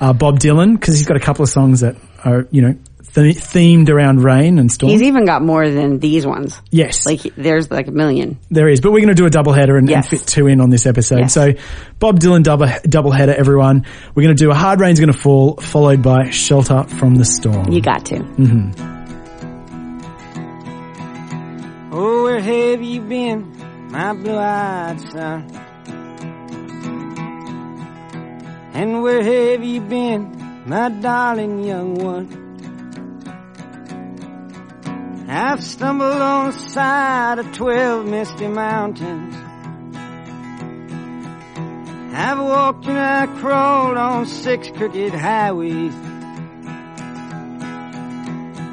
uh, 0.01 0.13
Bob 0.13 0.39
Dylan 0.39 0.75
because 0.79 0.99
he's 0.99 1.07
got 1.07 1.17
a 1.17 1.21
couple 1.21 1.43
of 1.43 1.49
songs 1.49 1.81
that 1.81 1.97
are, 2.25 2.47
you 2.51 2.63
know, 2.63 2.75
th- 3.15 3.37
themed 3.37 3.89
around 3.89 4.23
rain 4.23 4.59
and 4.59 4.71
storm. 4.71 4.91
He's 4.91 5.03
even 5.03 5.25
got 5.25 5.43
more 5.43 5.69
than 5.69 5.99
these 5.99 6.27
ones. 6.27 6.61
yes, 6.71 7.07
Like 7.07 7.23
there's 7.37 7.71
like 7.71 7.87
a 7.89 7.93
million. 7.93 8.39
there 8.51 8.69
is. 8.69 8.81
But 8.81 8.93
we're 8.93 9.01
going 9.01 9.09
to 9.09 9.15
do 9.15 9.27
a 9.27 9.31
double 9.31 9.53
header 9.53 9.77
and, 9.77 9.89
and 9.91 10.05
fit 10.07 10.27
two 10.27 10.47
in 10.47 10.61
on 10.61 10.71
this 10.71 10.85
episode. 10.87 11.21
Yes. 11.21 11.33
So 11.35 11.53
Bob 11.99 12.19
Dylan 12.21 12.43
double, 12.43 12.69
double 12.85 13.11
header, 13.13 13.35
everyone. 13.35 13.87
We're 14.15 14.25
going 14.25 14.37
to 14.37 14.43
do 14.45 14.51
a 14.51 14.55
hard 14.55 14.81
rain's 14.81 15.01
going 15.01 15.13
to 15.13 15.19
fall, 15.19 15.57
followed 15.57 16.03
by 16.03 16.31
shelter 16.31 16.85
from 16.85 17.15
the 17.17 17.25
storm. 17.25 17.71
You 17.73 17.81
got 17.81 18.05
to. 18.07 18.17
Mm-hmm. 18.17 18.95
Oh, 21.91 22.23
where 22.25 22.41
have 22.41 22.83
you 22.83 23.01
been, 23.01 23.51
my 23.89 24.13
blue-eyed 24.13 25.01
son? 25.01 25.51
And 28.75 29.03
where 29.03 29.23
have 29.23 29.65
you 29.65 29.81
been, 29.81 30.63
my 30.67 30.91
darling 30.91 31.65
young 31.65 31.95
one? 31.95 32.47
I've 35.31 35.65
stumbled 35.65 36.21
on 36.21 36.53
the 36.53 36.59
side 36.59 37.39
of 37.39 37.53
twelve 37.55 38.07
misty 38.07 38.47
mountains. 38.49 39.35
I've 42.15 42.39
walked 42.39 42.87
and 42.87 42.99
I 42.99 43.27
crawled 43.41 43.97
on 43.97 44.27
six 44.27 44.71
crooked 44.71 45.15
highways. 45.15 45.95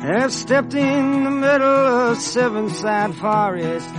I've 0.04 0.34
stepped 0.34 0.74
in 0.74 1.24
the 1.24 1.32
middle 1.32 1.68
of 1.68 2.18
seven 2.18 2.70
side 2.70 3.16
forests. 3.16 3.92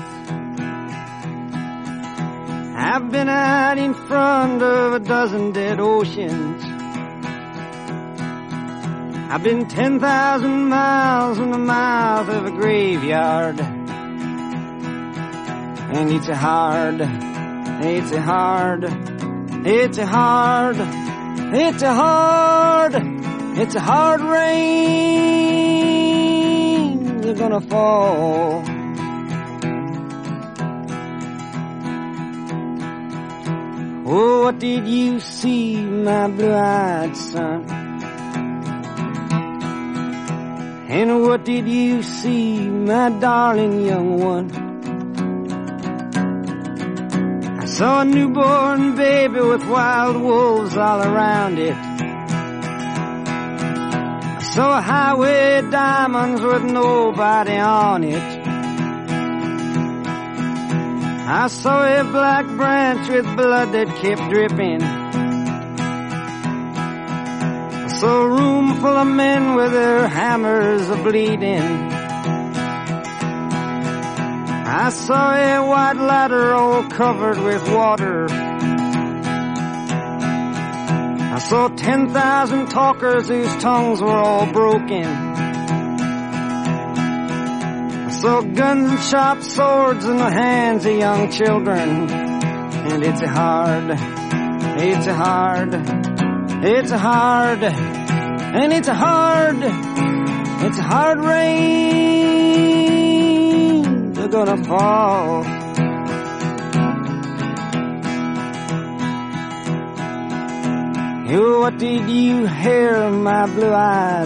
I've 2.89 3.11
been 3.11 3.29
out 3.29 3.79
in 3.79 3.95
front 3.95 4.63
of 4.63 4.93
a 4.93 5.01
dozen 5.01 5.51
dead 5.51 5.81
oceans. 5.81 6.63
I've 9.29 9.43
been 9.43 9.67
10,000 9.67 10.69
miles 10.69 11.39
in 11.39 11.51
the 11.51 11.59
mouth 11.59 12.29
of 12.29 12.47
a 12.47 12.51
graveyard. 12.53 13.61
And 15.91 16.13
it's 16.13 16.29
a 16.29 16.37
hard, 16.37 17.01
it's 17.01 18.13
a 18.13 18.21
hard, 18.23 18.85
it's 19.67 19.99
a 19.99 20.07
hard, 20.07 20.77
it's 21.55 21.83
a 21.83 21.93
hard, 21.93 22.95
it's 23.59 23.75
a 23.75 23.81
hard 23.81 24.21
rain. 24.21 25.17
They're 27.21 27.35
gonna 27.35 27.61
fall. 27.63 28.76
Oh, 34.09 34.45
what 34.45 34.61
did 34.61 34.87
you 34.87 35.19
see, 35.19 35.83
my 35.83 36.29
blue-eyed 36.29 37.17
son? 37.17 37.69
And 40.89 41.23
what 41.23 41.45
did 41.45 41.67
you 41.67 42.05
see, 42.05 42.61
my 42.69 43.11
darling 43.11 43.85
young 43.85 44.17
one? 44.21 44.53
I 47.59 47.65
saw 47.65 48.03
a 48.03 48.05
newborn 48.05 48.95
baby 48.95 49.41
with 49.41 49.67
wild 49.67 50.23
wolves 50.23 50.77
all 50.77 51.03
around 51.03 51.59
it. 51.59 51.75
I 54.37 54.41
saw 54.55 54.79
a 54.79 54.81
highway 54.81 55.69
diamonds 55.69 56.43
with 56.43 56.63
nobody 56.63 57.57
on 57.57 58.05
it. 58.05 58.36
I 61.29 61.49
saw 61.49 61.83
a 61.83 62.05
black 62.05 62.47
branch 62.47 63.09
with 63.09 63.25
blood 63.37 63.73
that 63.73 63.89
kept 63.97 64.31
dripping. 64.31 64.81
I 67.83 67.89
saw 67.89 68.23
a 68.23 68.29
room 68.29 68.77
full 68.81 68.97
of 68.97 69.09
men 69.09 69.57
with 69.57 69.73
their 69.73 70.07
hammers 70.07 70.89
a 70.89 70.95
bleeding. 70.95 71.63
I 74.69 74.91
saw 74.91 75.35
a 75.35 75.67
white 75.67 75.97
ladder 75.97 76.55
all 76.55 76.85
covered 76.85 77.39
with 77.39 77.69
water. 77.71 78.29
I 81.35 81.39
saw 81.41 81.67
10,000 81.67 82.69
talkers 82.69 83.27
whose 83.27 83.57
tongues 83.57 84.01
were 84.01 84.17
all 84.17 84.47
broken. 84.53 85.26
Saw 88.27 88.43
guns 88.43 89.09
sharp 89.09 89.41
swords 89.41 90.05
in 90.05 90.17
the 90.17 90.29
hands 90.29 90.85
of 90.85 90.97
young 90.97 91.31
children. 91.31 92.11
And 92.11 93.05
it's 93.05 93.23
a 93.23 93.29
hard, 93.29 93.91
it's 94.83 95.07
a 95.07 95.15
hard, 95.15 95.73
it's 96.65 96.91
a 96.91 96.99
hard, 96.99 97.63
and 97.63 98.73
it's 98.73 98.89
a 98.89 98.95
hard, 98.95 99.59
it's 99.63 100.77
a 100.77 100.83
hard 100.83 101.21
rain. 101.21 101.53
They're 104.13 104.27
gonna 104.27 104.65
fall. 104.65 105.45
You, 111.31 111.61
what 111.61 111.79
did 111.79 112.11
you 112.11 112.47
hear, 112.47 113.09
my 113.09 113.47
blue-eyed 113.47 114.26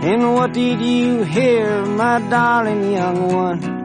And 0.00 0.32
what 0.32 0.52
did 0.52 0.80
you 0.80 1.24
hear, 1.24 1.84
my 1.84 2.20
darling 2.20 2.92
young 2.92 3.32
one? 3.34 3.78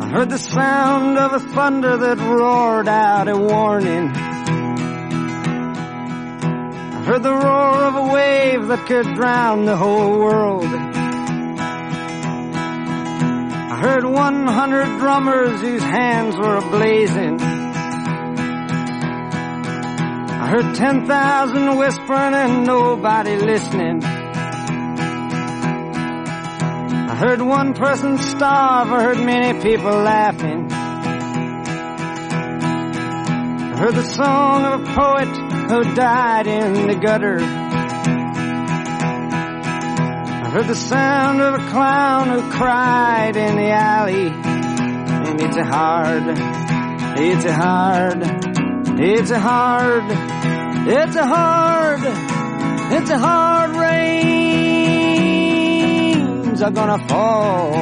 I 0.00 0.08
heard 0.08 0.30
the 0.30 0.38
sound 0.38 1.18
of 1.18 1.34
a 1.34 1.40
thunder 1.40 1.98
that 1.98 2.18
roared 2.18 2.88
out 2.88 3.28
a 3.28 3.36
warning. 3.36 4.08
I 6.94 7.02
heard 7.04 7.22
the 7.22 7.34
roar 7.34 7.84
of 7.84 7.96
a 7.96 8.12
wave 8.14 8.66
that 8.68 8.86
could 8.86 9.14
drown 9.14 9.66
the 9.66 9.76
whole 9.76 10.18
world. 10.20 10.64
I 13.70 13.78
heard 13.82 14.04
100 14.04 14.98
drummers 14.98 15.60
whose 15.60 15.82
hands 15.82 16.34
were 16.34 16.58
ablazing. 16.60 17.57
I 20.48 20.50
heard 20.50 20.76
10,000 20.76 21.76
whispering 21.76 22.32
and 22.32 22.64
nobody 22.66 23.36
listening. 23.36 24.02
I 27.04 27.14
heard 27.14 27.42
one 27.42 27.74
person 27.74 28.16
starve. 28.16 28.88
I 28.90 29.02
heard 29.02 29.18
many 29.18 29.60
people 29.60 29.90
laughing. 29.90 30.72
I 33.60 33.76
heard 33.76 33.94
the 33.94 34.06
song 34.06 34.64
of 34.64 34.80
a 34.80 34.86
poet 34.94 35.28
who 35.68 35.94
died 35.94 36.46
in 36.46 36.86
the 36.86 36.94
gutter. 36.94 37.40
I 40.40 40.50
heard 40.50 40.66
the 40.66 40.74
sound 40.74 41.42
of 41.42 41.60
a 41.60 41.68
clown 41.68 42.28
who 42.30 42.50
cried 42.52 43.36
in 43.36 43.56
the 43.56 43.70
alley. 43.70 44.28
And 44.28 45.42
it's 45.42 45.58
a 45.58 45.64
hard, 45.66 46.22
it's 47.18 47.44
a 47.44 47.52
hard, 47.52 48.37
it's 49.00 49.30
a 49.30 49.38
hard, 49.38 50.04
it's 50.88 51.14
a 51.16 51.24
hard, 51.24 52.00
it's 52.92 53.10
a 53.10 53.18
hard 53.18 53.76
rains 53.76 54.18
are 56.62 56.72
gonna 56.72 56.98
fall. 57.06 57.72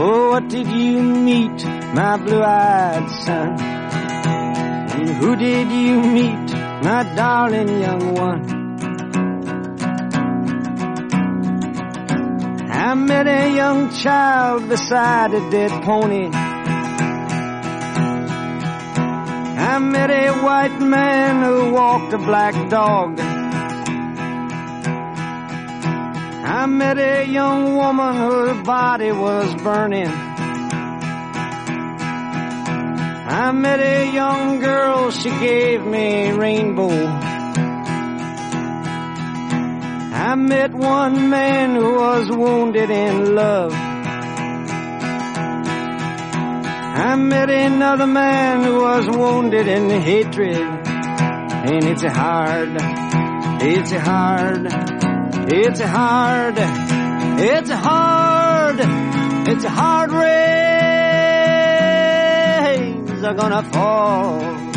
Oh, 0.00 0.30
what 0.30 0.48
did 0.48 0.66
you 0.66 1.02
meet, 1.02 1.64
my 1.94 2.16
blue-eyed 2.16 3.08
son? 3.24 3.60
And 3.60 5.08
who 5.10 5.36
did 5.36 5.70
you 5.70 6.02
meet, 6.02 6.52
my 6.82 7.02
darling 7.14 7.80
young 7.80 8.14
one? 8.14 8.37
Met 13.08 13.26
a 13.26 13.54
young 13.56 13.90
child 13.90 14.68
beside 14.68 15.32
a 15.32 15.50
dead 15.50 15.70
pony. 15.82 16.28
I 19.70 19.78
met 19.78 20.10
a 20.10 20.32
white 20.42 20.78
man 20.78 21.42
who 21.42 21.72
walked 21.72 22.12
a 22.12 22.18
black 22.18 22.68
dog. 22.68 23.18
I 26.44 26.66
met 26.66 26.98
a 26.98 27.24
young 27.24 27.76
woman 27.76 28.14
whose 28.14 28.62
body 28.66 29.12
was 29.12 29.54
burning. 29.62 30.12
I 33.40 33.52
met 33.52 33.80
a 33.80 34.12
young 34.12 34.60
girl, 34.60 35.10
she 35.10 35.30
gave 35.30 35.82
me 35.82 36.28
a 36.28 36.36
rainbow. 36.36 37.27
I 40.28 40.34
met 40.34 40.74
one 40.74 41.30
man 41.30 41.74
who 41.74 41.94
was 41.94 42.28
wounded 42.28 42.90
in 42.90 43.34
love. 43.34 43.72
I 47.06 47.16
met 47.16 47.48
another 47.48 48.06
man 48.06 48.62
who 48.62 48.78
was 48.78 49.08
wounded 49.08 49.66
in 49.66 49.88
hatred. 49.88 50.58
And 50.58 51.82
it's 51.82 52.02
hard, 52.02 52.76
it's 53.62 53.90
hard, 53.90 54.66
it's 55.50 55.80
hard, 55.80 56.58
it's 57.40 57.70
hard, 57.70 58.80
it's 59.48 59.64
hard 59.64 60.12
rains 60.12 60.44
are 63.24 63.32
gonna 63.32 63.62
fall. 63.62 64.67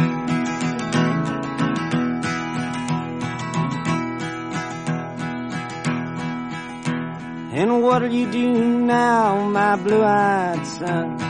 And 7.53 7.83
what'll 7.83 8.09
you 8.09 8.31
do 8.31 8.79
now, 8.79 9.49
my 9.49 9.75
blue-eyed 9.75 10.65
son? 10.65 11.21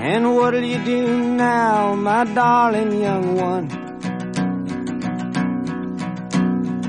And 0.00 0.36
what'll 0.36 0.62
you 0.62 0.84
do 0.84 1.18
now, 1.34 1.96
my 1.96 2.22
darling 2.22 3.00
young 3.00 3.34
one? 3.34 3.68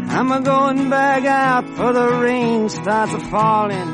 I'm 0.10 0.32
a 0.32 0.42
going 0.42 0.92
back 0.92 1.26
out 1.26 1.68
for 1.76 1.92
the 1.92 2.08
rain 2.08 2.70
starts 2.70 3.14
a 3.14 3.20
falling. 3.20 3.90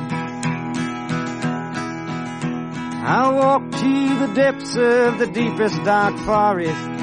I'll 3.06 3.36
walk 3.36 3.72
to 3.72 4.20
the 4.20 4.34
depths 4.36 4.76
of 4.76 5.18
the 5.18 5.28
deepest 5.28 5.82
dark 5.86 6.18
forest. 6.18 6.97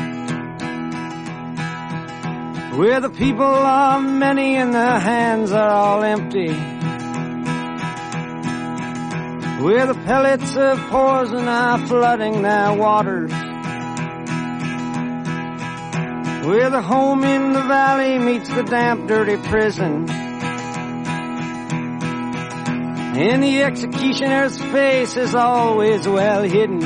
Where 2.77 3.01
the 3.01 3.09
people 3.09 3.45
are 3.45 4.01
many 4.01 4.57
and 4.57 4.75
their 4.75 4.99
hands 4.99 5.53
are 5.53 5.71
all 5.71 6.03
empty. 6.03 6.49
Where 9.63 9.87
the 9.87 9.95
pellets 9.95 10.57
of 10.57 10.81
poison 10.91 11.47
are 11.47 11.79
flooding 11.87 12.43
their 12.43 12.75
waters. 12.75 13.31
Where 16.47 16.69
the 16.69 16.83
home 16.83 17.23
in 17.23 17.53
the 17.53 17.63
valley 17.63 18.19
meets 18.19 18.49
the 18.49 18.65
damp, 18.65 19.07
dirty 19.07 19.37
prison. 19.37 20.11
And 23.17 23.41
the 23.41 23.63
executioner's 23.63 24.61
face 24.61 25.17
is 25.17 25.37
always 25.37 26.09
well 26.09 26.43
hidden. 26.43 26.81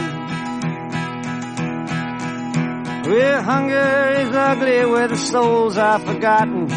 Where 3.09 3.41
hunger 3.43 4.13
is 4.21 4.29
ugly, 4.35 4.85
where 4.85 5.09
the 5.09 5.17
souls 5.17 5.79
are 5.79 5.99
forgotten. 5.99 6.69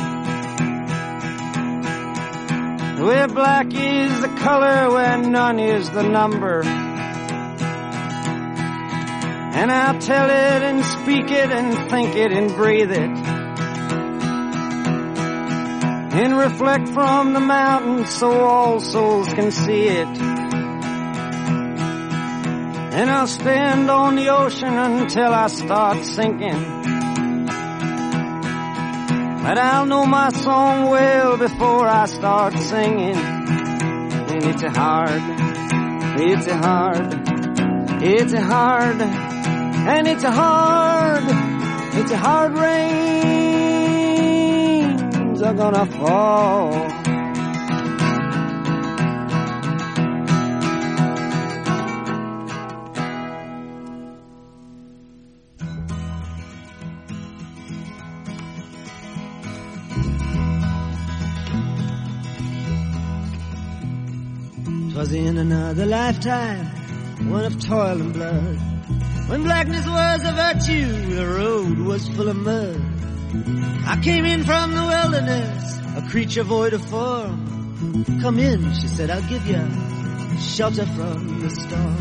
Where 3.06 3.28
black 3.28 3.68
is 3.74 4.22
the 4.22 4.30
color, 4.40 4.92
where 4.92 5.18
none 5.18 5.60
is 5.60 5.90
the 5.90 6.04
number. 6.04 6.64
And 9.54 9.72
I'll 9.72 10.00
tell 10.00 10.30
it 10.30 10.64
and 10.64 10.86
speak 10.86 11.30
it 11.30 11.52
and 11.52 11.90
think 11.90 12.16
it 12.16 12.32
and 12.32 12.56
breathe 12.56 12.92
it. 12.92 13.42
and 16.14 16.38
reflect 16.38 16.90
from 16.90 17.34
the 17.34 17.40
mountain 17.40 18.06
so 18.06 18.32
all 18.32 18.82
souls 18.82 19.34
can 19.34 19.50
see 19.50 19.88
it. 19.88 20.41
And 22.94 23.10
I'll 23.10 23.26
stand 23.28 23.90
on 23.90 24.16
the 24.16 24.28
ocean 24.30 24.78
until 24.78 25.34
I 25.34 25.48
start 25.48 26.04
sinking. 26.04 26.62
But 29.44 29.58
I'll 29.58 29.86
know 29.86 30.06
my 30.06 30.30
song 30.30 30.90
well 30.90 31.38
before 31.38 31.88
I 31.88 32.06
start 32.06 32.54
singing. 32.60 33.16
And 33.16 34.44
it's 34.44 34.64
a 34.64 34.70
hard, 34.70 35.22
it's 36.20 36.48
a 36.48 36.58
hard, 36.58 38.04
it's 38.04 38.34
a 38.34 38.42
hard, 38.42 39.02
and 39.02 40.08
it's 40.08 40.24
a 40.24 40.32
hard, 40.32 41.24
it's 41.96 42.12
a 42.12 42.18
hard 42.18 42.54
rains 42.54 43.32
are 45.42 45.54
gonna 45.54 45.86
fall. 45.86 46.91
Another 65.42 65.88
lifetime, 65.88 66.68
one 67.32 67.44
of 67.44 67.60
toil 67.60 68.00
and 68.00 68.14
blood. 68.14 68.58
When 69.28 69.42
blackness 69.42 69.88
was 69.88 70.24
a 70.24 70.34
virtue, 70.34 71.16
the 71.16 71.26
road 71.26 71.80
was 71.80 72.08
full 72.10 72.30
of 72.30 72.36
mud. 72.36 72.80
I 73.88 74.00
came 74.04 74.26
in 74.26 74.44
from 74.44 74.76
the 74.76 74.84
wilderness, 74.84 75.80
a 75.98 76.08
creature 76.12 76.44
void 76.44 76.74
of 76.74 76.86
form. 76.86 78.20
Come 78.22 78.38
in, 78.38 78.72
she 78.76 78.88
said, 78.88 79.10
I'll 79.10 79.28
give 79.28 79.48
you 79.48 80.38
shelter 80.38 80.86
from 80.86 81.40
the 81.40 81.50
storm. 81.50 81.98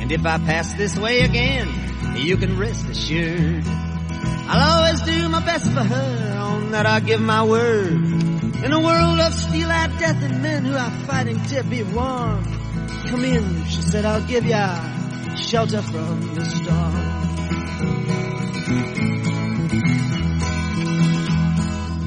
And 0.00 0.12
if 0.12 0.24
I 0.24 0.38
pass 0.38 0.72
this 0.74 0.96
way 0.96 1.22
again, 1.22 2.16
you 2.18 2.36
can 2.36 2.56
rest 2.56 2.86
assured. 2.88 3.83
I'll 4.46 4.78
always 4.78 5.00
do 5.02 5.28
my 5.28 5.44
best 5.44 5.64
for 5.72 5.82
her, 5.82 6.36
on 6.38 6.72
that 6.72 6.86
I 6.86 7.00
give 7.00 7.20
my 7.20 7.42
word. 7.44 7.92
In 7.92 8.72
a 8.72 8.80
world 8.80 9.20
of 9.20 9.32
steel-eyed 9.34 9.98
death 9.98 10.22
and 10.22 10.42
men 10.42 10.64
who 10.64 10.74
are 10.74 10.90
fighting 11.06 11.42
to 11.46 11.64
be 11.64 11.82
warm. 11.82 12.44
Come 13.08 13.24
in, 13.24 13.64
she 13.66 13.80
said, 13.80 14.04
I'll 14.04 14.26
give 14.26 14.44
ya 14.44 15.36
shelter 15.36 15.82
from 15.82 16.34
the 16.34 16.44
storm. 16.44 17.24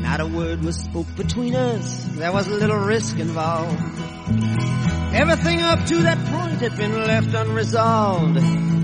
Not 0.02 0.20
a 0.20 0.28
word 0.28 0.64
was 0.64 0.78
spoke 0.78 1.08
between 1.16 1.56
us, 1.56 2.06
there 2.12 2.32
was 2.32 2.48
a 2.48 2.54
little 2.54 2.78
risk 2.78 3.18
involved. 3.20 3.80
Everything 5.14 5.62
up 5.62 5.86
to 5.86 5.96
that 6.04 6.18
point 6.28 6.62
had 6.62 6.78
been 6.78 6.96
left 7.06 7.34
unresolved. 7.34 8.77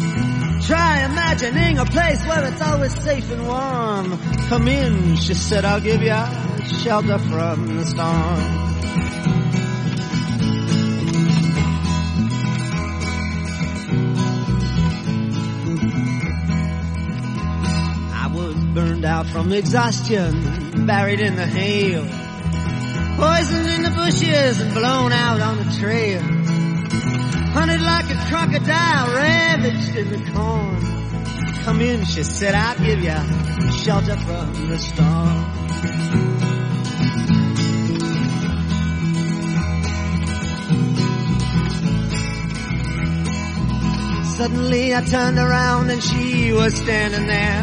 Try 0.67 1.03
imagining 1.03 1.77
a 1.77 1.83
place 1.83 2.25
where 2.25 2.45
it's 2.45 2.61
always 2.61 2.93
safe 3.03 3.29
and 3.31 3.45
warm. 3.45 4.17
Come 4.47 4.69
in, 4.69 5.17
she 5.17 5.33
said, 5.33 5.65
I'll 5.65 5.81
give 5.81 6.01
you 6.01 6.15
shelter 6.65 7.19
from 7.19 7.75
the 7.75 7.85
storm. 7.85 8.39
I 18.13 18.31
was 18.33 18.55
burned 18.73 19.03
out 19.03 19.25
from 19.27 19.51
exhaustion, 19.51 20.85
buried 20.85 21.19
in 21.19 21.35
the 21.35 21.45
hail, 21.45 22.03
poisoned 23.17 23.67
in 23.67 23.81
the 23.83 23.91
bushes 23.93 24.61
and 24.61 24.73
blown 24.73 25.11
out 25.11 25.41
on 25.41 25.57
the 25.57 25.77
trail 25.77 26.42
hunted 27.53 27.81
like 27.81 28.09
a 28.09 28.17
crocodile, 28.29 29.15
ravaged 29.15 29.95
in 29.95 30.09
the 30.09 30.31
corn. 30.31 31.63
Come 31.63 31.81
in, 31.81 32.03
she 32.03 32.23
said, 32.23 32.55
I'll 32.55 32.77
give 32.77 32.99
you 32.99 33.71
shelter 33.77 34.17
from 34.17 34.69
the 34.69 34.77
storm. 34.79 35.63
Suddenly 44.35 44.95
I 44.95 45.01
turned 45.01 45.37
around 45.37 45.91
and 45.91 46.03
she 46.03 46.51
was 46.51 46.73
standing 46.73 47.27
there 47.27 47.61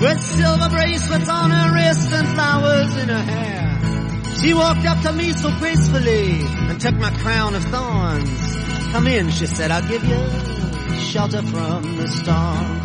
with 0.00 0.20
silver 0.20 0.68
bracelets 0.70 1.28
on 1.28 1.50
her 1.50 1.74
wrist 1.74 2.10
and 2.12 2.28
flowers 2.28 2.96
in 2.96 3.08
her 3.10 3.22
hair. 3.22 4.34
She 4.40 4.54
walked 4.54 4.86
up 4.86 5.02
to 5.02 5.12
me 5.12 5.32
so 5.32 5.50
gracefully 5.58 6.40
and 6.42 6.80
took 6.80 6.94
my 6.94 7.10
crown 7.10 7.54
of 7.54 7.64
thorns. 7.64 8.67
Come 8.92 9.06
in, 9.06 9.30
she 9.30 9.46
said, 9.46 9.70
I'll 9.70 9.86
give 9.86 10.02
you 10.02 10.98
shelter 10.98 11.42
from 11.42 11.96
the 11.96 12.08
storm. 12.08 12.78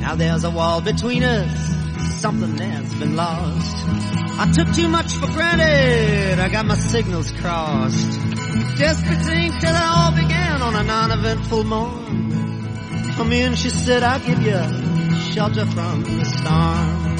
Now 0.00 0.14
there's 0.16 0.44
a 0.44 0.50
wall 0.50 0.80
between 0.80 1.22
us, 1.22 2.20
something 2.20 2.56
that 2.56 2.64
has 2.64 2.94
been 2.94 3.16
lost. 3.16 3.76
I 4.36 4.50
took 4.52 4.74
too 4.74 4.88
much 4.88 5.12
for 5.14 5.26
granted, 5.28 6.40
I 6.40 6.48
got 6.48 6.66
my 6.66 6.76
signals 6.76 7.30
crossed. 7.32 8.20
Desperate 8.78 9.22
think 9.22 9.60
till 9.60 9.74
it 9.74 9.82
all 9.82 10.10
began 10.12 10.60
on 10.60 10.74
a 10.74 10.82
non-eventful 10.82 11.64
morn. 11.64 13.12
Come 13.14 13.32
in, 13.32 13.54
she 13.54 13.70
said, 13.70 14.02
I'll 14.02 14.18
give 14.18 14.42
you 14.42 14.93
shelter 15.34 15.66
from 15.66 16.04
the 16.04 16.24
storm. 16.24 17.14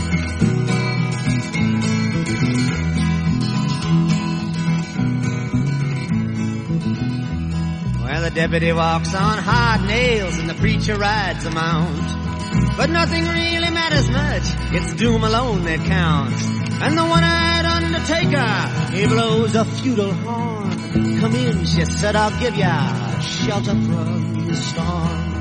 Well, 8.05 8.23
the 8.23 8.31
deputy 8.31 8.73
walks 8.73 9.13
on 9.17 9.39
hard 9.39 9.89
nails 9.89 10.39
and 10.39 10.49
the 10.49 10.55
preacher 10.55 10.97
rides 10.97 11.45
a 11.45 11.51
mount. 11.51 12.77
But 12.77 12.91
nothing 12.91 13.25
really 13.25 13.71
matters 13.71 14.09
much, 14.09 14.45
it's 14.73 14.95
doom 14.95 15.25
alone 15.25 15.65
that 15.65 15.81
counts. 15.81 16.41
And 16.83 16.97
the 16.97 17.05
one-eyed 17.05 17.65
undertaker, 17.65 18.95
he 18.95 19.07
blows 19.09 19.57
a 19.57 19.65
feudal 19.65 20.13
horn. 20.13 21.19
Come 21.19 21.35
in, 21.35 21.65
she 21.65 21.85
said, 21.87 22.15
I'll 22.15 22.39
give 22.39 22.55
ya 22.55 23.19
shelter 23.19 23.73
from 23.73 24.47
the 24.47 24.55
storm. 24.55 25.34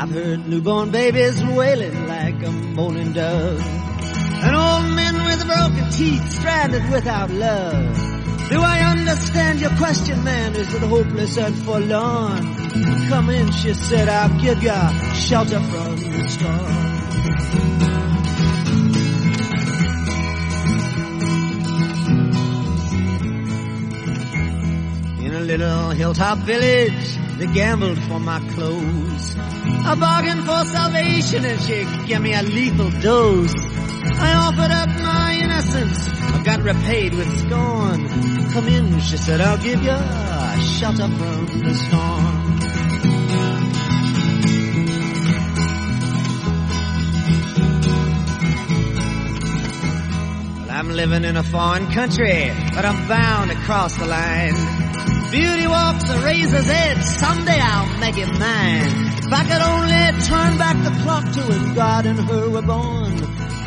I've 0.00 0.08
heard 0.08 0.48
newborn 0.48 0.90
babies 0.92 1.44
wailing 1.44 2.08
like 2.08 2.42
a 2.42 2.50
moaning 2.50 3.12
dove. 3.12 3.60
And 3.60 4.56
old 4.56 4.96
men 4.96 5.14
with 5.26 5.46
broken 5.46 5.90
teeth 5.90 6.26
stranded 6.30 6.90
without 6.90 7.28
love. 7.30 7.98
Do 8.48 8.62
I 8.62 8.80
understand 8.92 9.60
your 9.60 9.76
question, 9.76 10.24
man? 10.24 10.56
Is 10.56 10.72
it 10.72 10.80
hopeless 10.80 11.36
and 11.36 11.54
forlorn? 11.54 12.54
Come 13.10 13.28
in, 13.28 13.52
she 13.52 13.74
said, 13.74 14.08
I'll 14.08 14.40
give 14.40 14.62
ya 14.62 14.88
shelter 15.12 15.60
from 15.60 15.96
the 15.96 16.28
storm. 16.28 16.90
In 25.26 25.34
a 25.34 25.40
little 25.40 25.90
hilltop 25.90 26.38
village, 26.38 27.19
they 27.40 27.46
gambled 27.46 27.98
for 28.02 28.20
my 28.20 28.38
clothes. 28.50 29.34
I 29.38 29.94
bargained 29.98 30.44
for 30.44 30.62
salvation 30.66 31.46
and 31.46 31.58
she 31.62 32.06
gave 32.06 32.20
me 32.20 32.34
a 32.34 32.42
lethal 32.42 32.90
dose. 33.00 33.54
I 33.56 34.34
offered 34.34 34.70
up 34.70 34.88
my 35.00 35.40
innocence, 35.42 36.06
I 36.06 36.42
got 36.44 36.60
repaid 36.60 37.14
with 37.14 37.38
scorn. 37.38 38.08
Come 38.50 38.68
in, 38.68 39.00
she 39.00 39.16
said, 39.16 39.40
I'll 39.40 39.56
give 39.56 39.82
you 39.82 39.90
a 39.90 40.60
shelter 40.60 41.08
from 41.08 41.46
the 41.64 41.74
storm. 41.74 42.50
I'm 50.70 50.90
living 50.90 51.24
in 51.24 51.38
a 51.38 51.42
foreign 51.42 51.90
country, 51.90 52.52
but 52.74 52.84
I'm 52.84 53.08
bound 53.08 53.50
to 53.50 53.56
cross 53.56 53.96
the 53.96 54.06
line. 54.06 54.80
Beauty 55.30 55.66
walks 55.68 56.10
a 56.10 56.18
razor's 56.24 56.68
edge, 56.68 57.04
someday 57.04 57.60
I'll 57.60 57.98
make 58.00 58.18
it 58.18 58.26
mine. 58.26 59.06
If 59.22 59.32
I 59.32 59.44
could 59.44 59.62
only 59.62 60.22
turn 60.26 60.58
back 60.58 60.76
the 60.82 60.90
clock 61.02 61.24
to 61.34 61.40
when 61.42 61.74
God 61.74 62.06
and 62.06 62.18
her 62.18 62.50
were 62.50 62.62
born. 62.62 63.16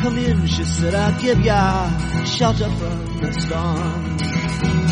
Come 0.02 0.18
in, 0.18 0.46
she 0.48 0.64
said, 0.64 0.94
I'll 0.94 1.22
give 1.22 1.40
ya 1.40 2.26
shelter 2.26 2.70
from 2.70 3.18
the 3.22 3.34
storm. 3.40 4.83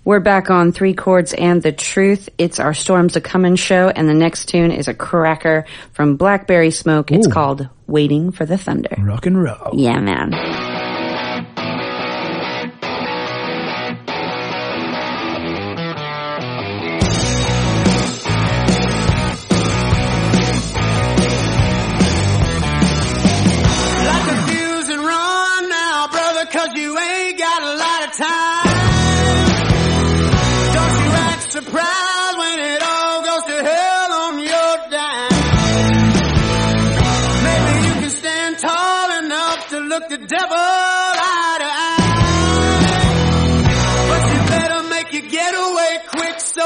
We're 0.05 0.21
back 0.21 0.51
on 0.51 0.73
Three 0.73 0.95
Chords 0.95 1.35
and 1.35 1.63
the 1.63 1.71
Truth. 1.71 2.31
It's 2.39 2.59
our 2.59 2.73
Storms 2.73 3.17
a 3.17 3.21
Comin' 3.21 3.57
show, 3.57 3.91
and 3.91 4.09
the 4.09 4.15
next 4.15 4.47
tune 4.47 4.71
is 4.71 4.89
a 4.89 4.95
cracker 4.95 5.67
from 5.93 6.17
Blackberry 6.17 6.71
Smoke. 6.71 7.13
It's 7.13 7.27
called 7.27 7.69
Waiting 7.87 8.33
for 8.33 8.47
the 8.47 8.57
Thunder. 8.57 8.97
Rock 8.99 9.27
and 9.27 9.43
roll. 9.43 9.73
Yeah, 9.75 10.01
man. 10.01 10.33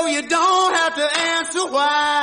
You 0.06 0.22
don't 0.22 0.74
have 0.74 0.94
to 0.96 1.18
answer 1.20 1.66
why. 1.66 2.21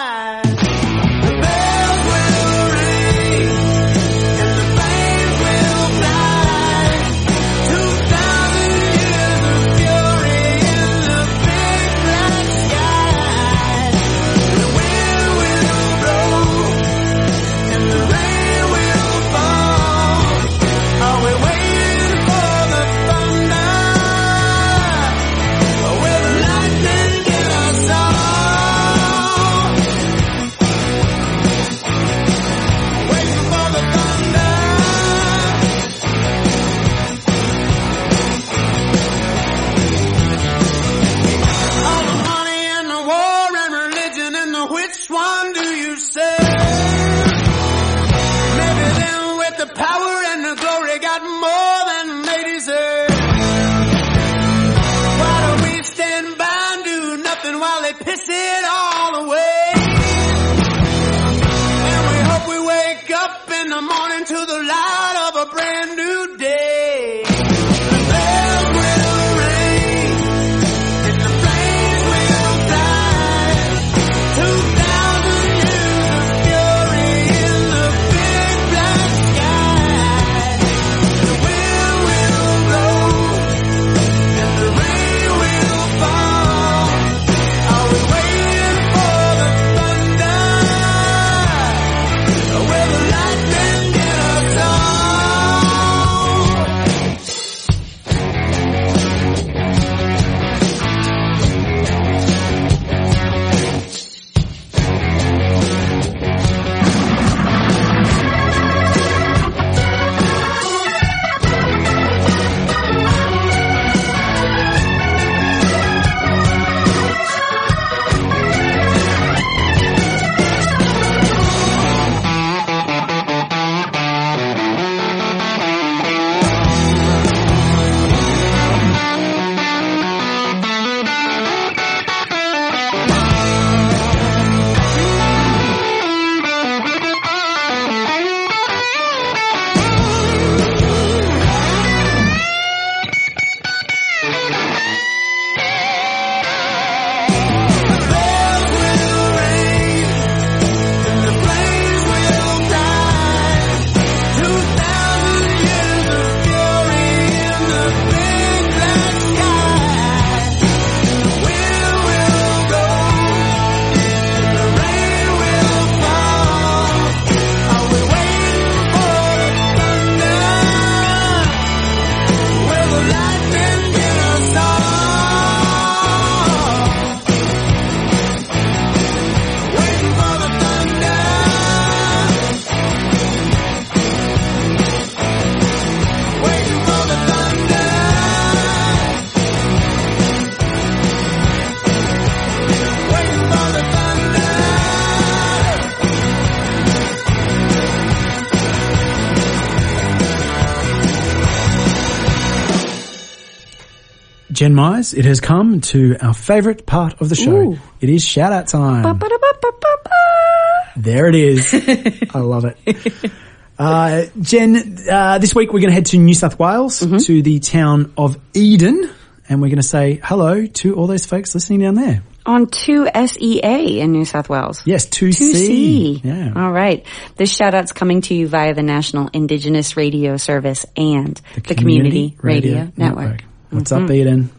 Jen 204.59 204.75
Myers, 204.75 205.13
it 205.13 205.23
has 205.23 205.39
come 205.39 205.79
to 205.79 206.17
our 206.19 206.33
favourite 206.33 206.85
part 206.85 207.21
of 207.21 207.29
the 207.29 207.35
show. 207.35 207.71
Ooh. 207.71 207.79
It 208.01 208.09
is 208.09 208.25
shout 208.25 208.51
out 208.51 208.67
time. 208.67 209.03
Ba-ba-da-ba-ba-ba-ba. 209.03 210.91
There 210.97 211.27
it 211.27 211.35
is. 211.35 211.73
I 212.33 212.39
love 212.39 212.65
it. 212.65 213.31
Uh, 213.77 214.25
Jen, 214.41 214.97
uh, 215.09 215.37
this 215.37 215.55
week 215.55 215.71
we're 215.71 215.79
going 215.79 215.91
to 215.91 215.93
head 215.93 216.07
to 216.07 216.17
New 216.17 216.33
South 216.33 216.59
Wales 216.59 216.99
Mm-hmm. 216.99 217.19
to 217.19 217.41
the 217.41 217.59
town 217.61 218.11
of 218.17 218.37
Eden 218.53 219.09
and 219.47 219.61
we're 219.61 219.69
going 219.69 219.77
to 219.77 219.81
say 219.83 220.19
hello 220.21 220.65
to 220.65 220.95
all 220.95 221.07
those 221.07 221.25
folks 221.25 221.53
listening 221.55 221.79
down 221.79 221.95
there. 221.95 222.21
On 222.45 222.65
2SEA 222.67 223.99
in 223.99 224.11
New 224.11 224.25
South 224.25 224.49
Wales. 224.49 224.83
Yes, 224.85 225.07
2C. 225.07 226.19
2C. 226.19 226.23
Yeah. 226.25 226.61
All 226.61 226.71
right. 226.73 227.05
This 227.37 227.49
shout 227.55 227.73
out's 227.73 227.93
coming 227.93 228.19
to 228.23 228.33
you 228.33 228.49
via 228.49 228.73
the 228.73 228.83
National 228.83 229.29
Indigenous 229.31 229.95
Radio 229.95 230.35
Service 230.35 230.85
and 230.97 231.39
the, 231.63 231.75
Community, 231.75 232.35
Radio, 232.41 232.91
Network. 232.97 233.37
Mm-hmm. 233.37 233.48
What's 233.71 233.91
up, 233.91 234.03
mm-hmm. 234.03 234.13
Eden? 234.13 234.49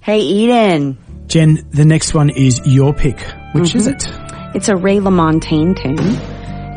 Hey, 0.00 0.20
Eden. 0.20 0.98
Jen, 1.26 1.66
the 1.70 1.84
next 1.84 2.14
one 2.14 2.30
is 2.30 2.60
your 2.64 2.94
pick. 2.94 3.18
Which 3.54 3.74
is 3.74 3.88
mm-hmm. 3.88 4.52
it? 4.52 4.56
It's 4.56 4.68
a 4.68 4.76
Ray 4.76 4.98
LaMontagne 4.98 5.76
tune. 5.80 5.98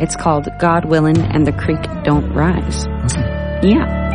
It's 0.02 0.16
called 0.16 0.48
God 0.60 0.86
Willin' 0.86 1.22
and 1.22 1.46
the 1.46 1.52
Creek 1.52 1.82
Don't 2.04 2.34
Rise. 2.34 2.88
Awesome. 2.88 3.22
Yeah. 3.62 4.10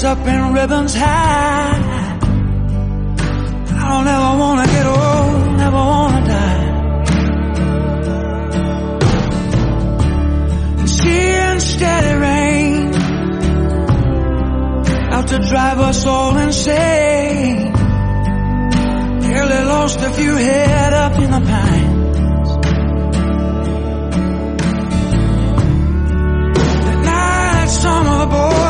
Sets 0.00 0.18
up 0.18 0.26
in 0.26 0.52
ribbons 0.54 0.94
high. 0.94 2.18
I 3.78 3.88
don't 3.90 4.08
ever 4.16 4.38
wanna 4.42 4.66
get 4.66 4.86
old, 4.86 5.56
never 5.56 5.76
wanna 5.76 6.22
die. 6.34 6.66
Seeing 10.86 11.60
steady 11.60 12.14
rain 12.26 12.94
out 15.12 15.26
to 15.28 15.38
drive 15.38 15.80
us 15.80 16.06
all 16.06 16.36
insane. 16.38 17.72
Nearly 19.20 19.64
lost 19.74 20.00
a 20.00 20.10
few 20.10 20.34
head 20.34 20.92
up 20.92 21.18
in 21.18 21.30
the 21.30 21.40
pine. 21.40 22.00
night, 27.04 27.68
some 27.68 28.06
of 28.06 28.30
the 28.30 28.69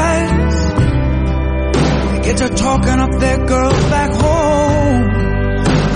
get 2.40 2.56
to 2.56 2.62
talking 2.62 2.98
up 2.98 3.10
their 3.18 3.38
girls 3.46 3.82
back 3.90 4.10
home. 4.12 5.10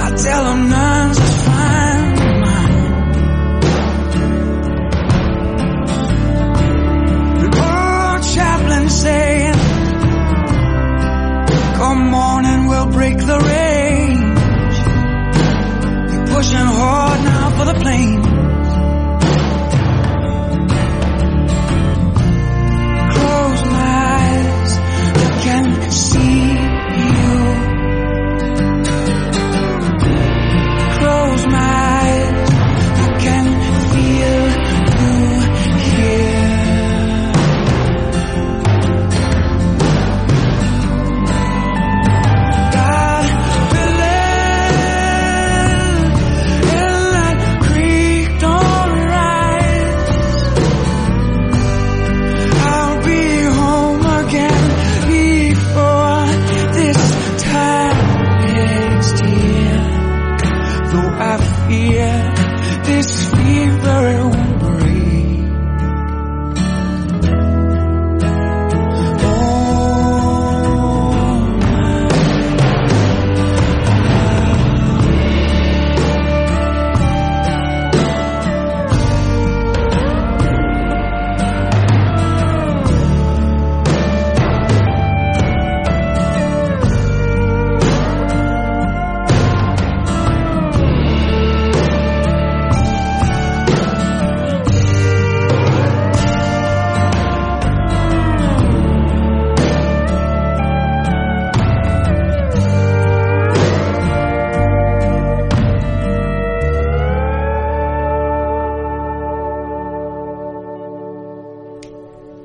I 0.04 0.14
tell 0.16 0.44
them 0.44 0.68
none's 0.68 1.18
as 1.18 1.34
fine. 1.46 2.14
The 7.40 7.48
old 7.70 8.22
chaplain 8.34 8.88
saying, 8.90 9.58
"Come 11.78 12.10
morning, 12.10 12.66
we'll 12.66 12.90
break 12.90 13.16
the 13.16 13.38
range." 13.52 14.38
You're 16.12 16.26
pushing 16.26 16.68
hard 16.78 17.20
now 17.24 17.50
for 17.56 17.64
the 17.72 17.74
plains. 17.80 18.33
Can 25.44 25.90
see 25.90 26.63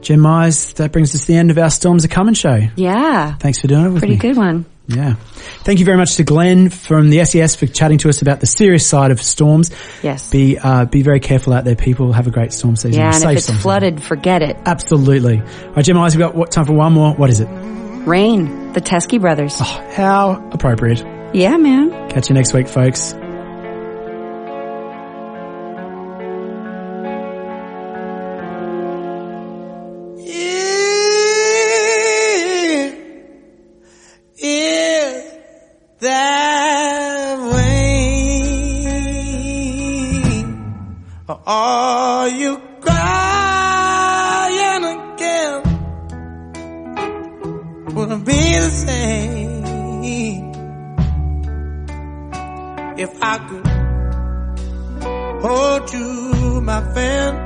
Jen 0.09 0.21
Myers, 0.21 0.73
that 0.73 0.91
brings 0.91 1.13
us 1.13 1.21
to 1.21 1.27
the 1.27 1.35
end 1.35 1.51
of 1.51 1.59
our 1.59 1.69
Storms 1.69 2.03
Are 2.03 2.07
Coming 2.07 2.33
show. 2.33 2.59
Yeah. 2.75 3.35
Thanks 3.35 3.59
for 3.59 3.67
doing 3.67 3.85
it 3.85 3.89
with 3.89 3.99
Pretty 3.99 4.15
me. 4.15 4.19
good 4.19 4.37
one. 4.37 4.65
Yeah. 4.87 5.13
Thank 5.65 5.77
you 5.77 5.85
very 5.85 5.97
much 5.97 6.15
to 6.15 6.23
Glenn 6.23 6.71
from 6.71 7.11
the 7.11 7.23
SES 7.23 7.55
for 7.55 7.67
chatting 7.67 7.99
to 7.99 8.09
us 8.09 8.23
about 8.23 8.39
the 8.39 8.47
serious 8.47 8.87
side 8.87 9.11
of 9.11 9.21
storms. 9.21 9.69
Yes. 10.01 10.31
Be, 10.31 10.57
uh, 10.57 10.85
be 10.85 11.03
very 11.03 11.19
careful 11.19 11.53
out 11.53 11.63
there, 11.63 11.75
people. 11.75 12.11
Have 12.11 12.25
a 12.25 12.31
great 12.31 12.53
storm 12.53 12.75
season. 12.75 12.93
Yeah, 12.99 13.09
and 13.09 13.15
Safe 13.17 13.29
if 13.33 13.37
it's 13.37 13.45
season. 13.45 13.61
flooded, 13.61 14.01
forget 14.01 14.41
it. 14.41 14.57
Absolutely. 14.65 15.41
All 15.41 15.73
right, 15.75 15.93
Myers, 15.93 16.15
we've 16.15 16.25
got 16.25 16.33
what, 16.33 16.49
time 16.49 16.65
for 16.65 16.73
one 16.73 16.93
more. 16.93 17.13
What 17.13 17.29
is 17.29 17.39
it? 17.39 17.45
Rain, 18.07 18.73
the 18.73 18.81
Teskey 18.81 19.21
brothers. 19.21 19.57
Oh, 19.59 19.91
how 19.91 20.49
appropriate. 20.51 21.05
Yeah, 21.35 21.55
man. 21.57 22.09
Catch 22.09 22.29
you 22.29 22.33
next 22.33 22.51
week, 22.55 22.67
folks. 22.67 23.13
If 52.99 53.11
I 53.21 53.37
could 53.47 53.67
hold 55.41 55.93
you, 55.93 56.61
my 56.61 56.81
friend? 56.93 57.37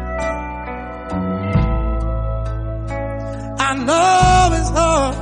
I 3.67 3.71
know 3.87 4.49
it's 4.57 4.71
hard 4.79 5.15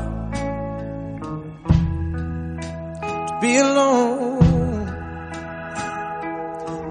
to 3.28 3.34
be 3.42 3.58
alone. 3.58 4.88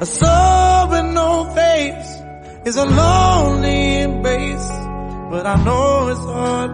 A 0.01 0.07
soul 0.07 0.89
with 0.91 1.07
no 1.15 1.31
face 1.55 2.13
is 2.67 2.77
a 2.77 2.85
lonely 2.85 4.03
embrace, 4.03 4.69
but 5.31 5.47
I 5.47 5.57
know 5.65 6.09
it's 6.09 6.21
hard. 6.21 6.71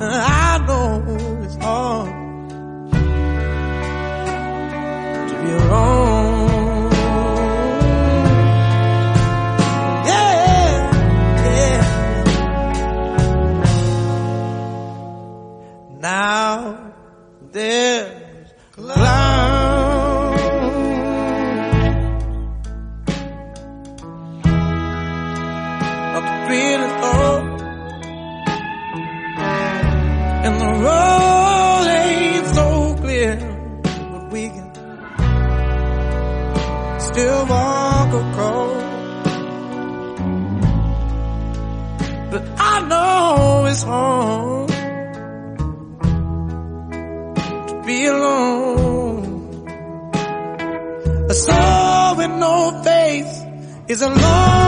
I 0.00 0.64
know 0.66 1.42
it's 1.44 1.56
hard 1.56 2.23
be 5.58 5.64
alone. 5.66 6.13
is 43.74 43.82
to 47.68 47.82
be 47.84 48.06
alone. 48.06 49.66
A 51.28 51.34
soul 51.34 52.16
with 52.16 52.30
no 52.30 52.82
faith 52.84 53.32
is 53.88 54.02
alone. 54.02 54.63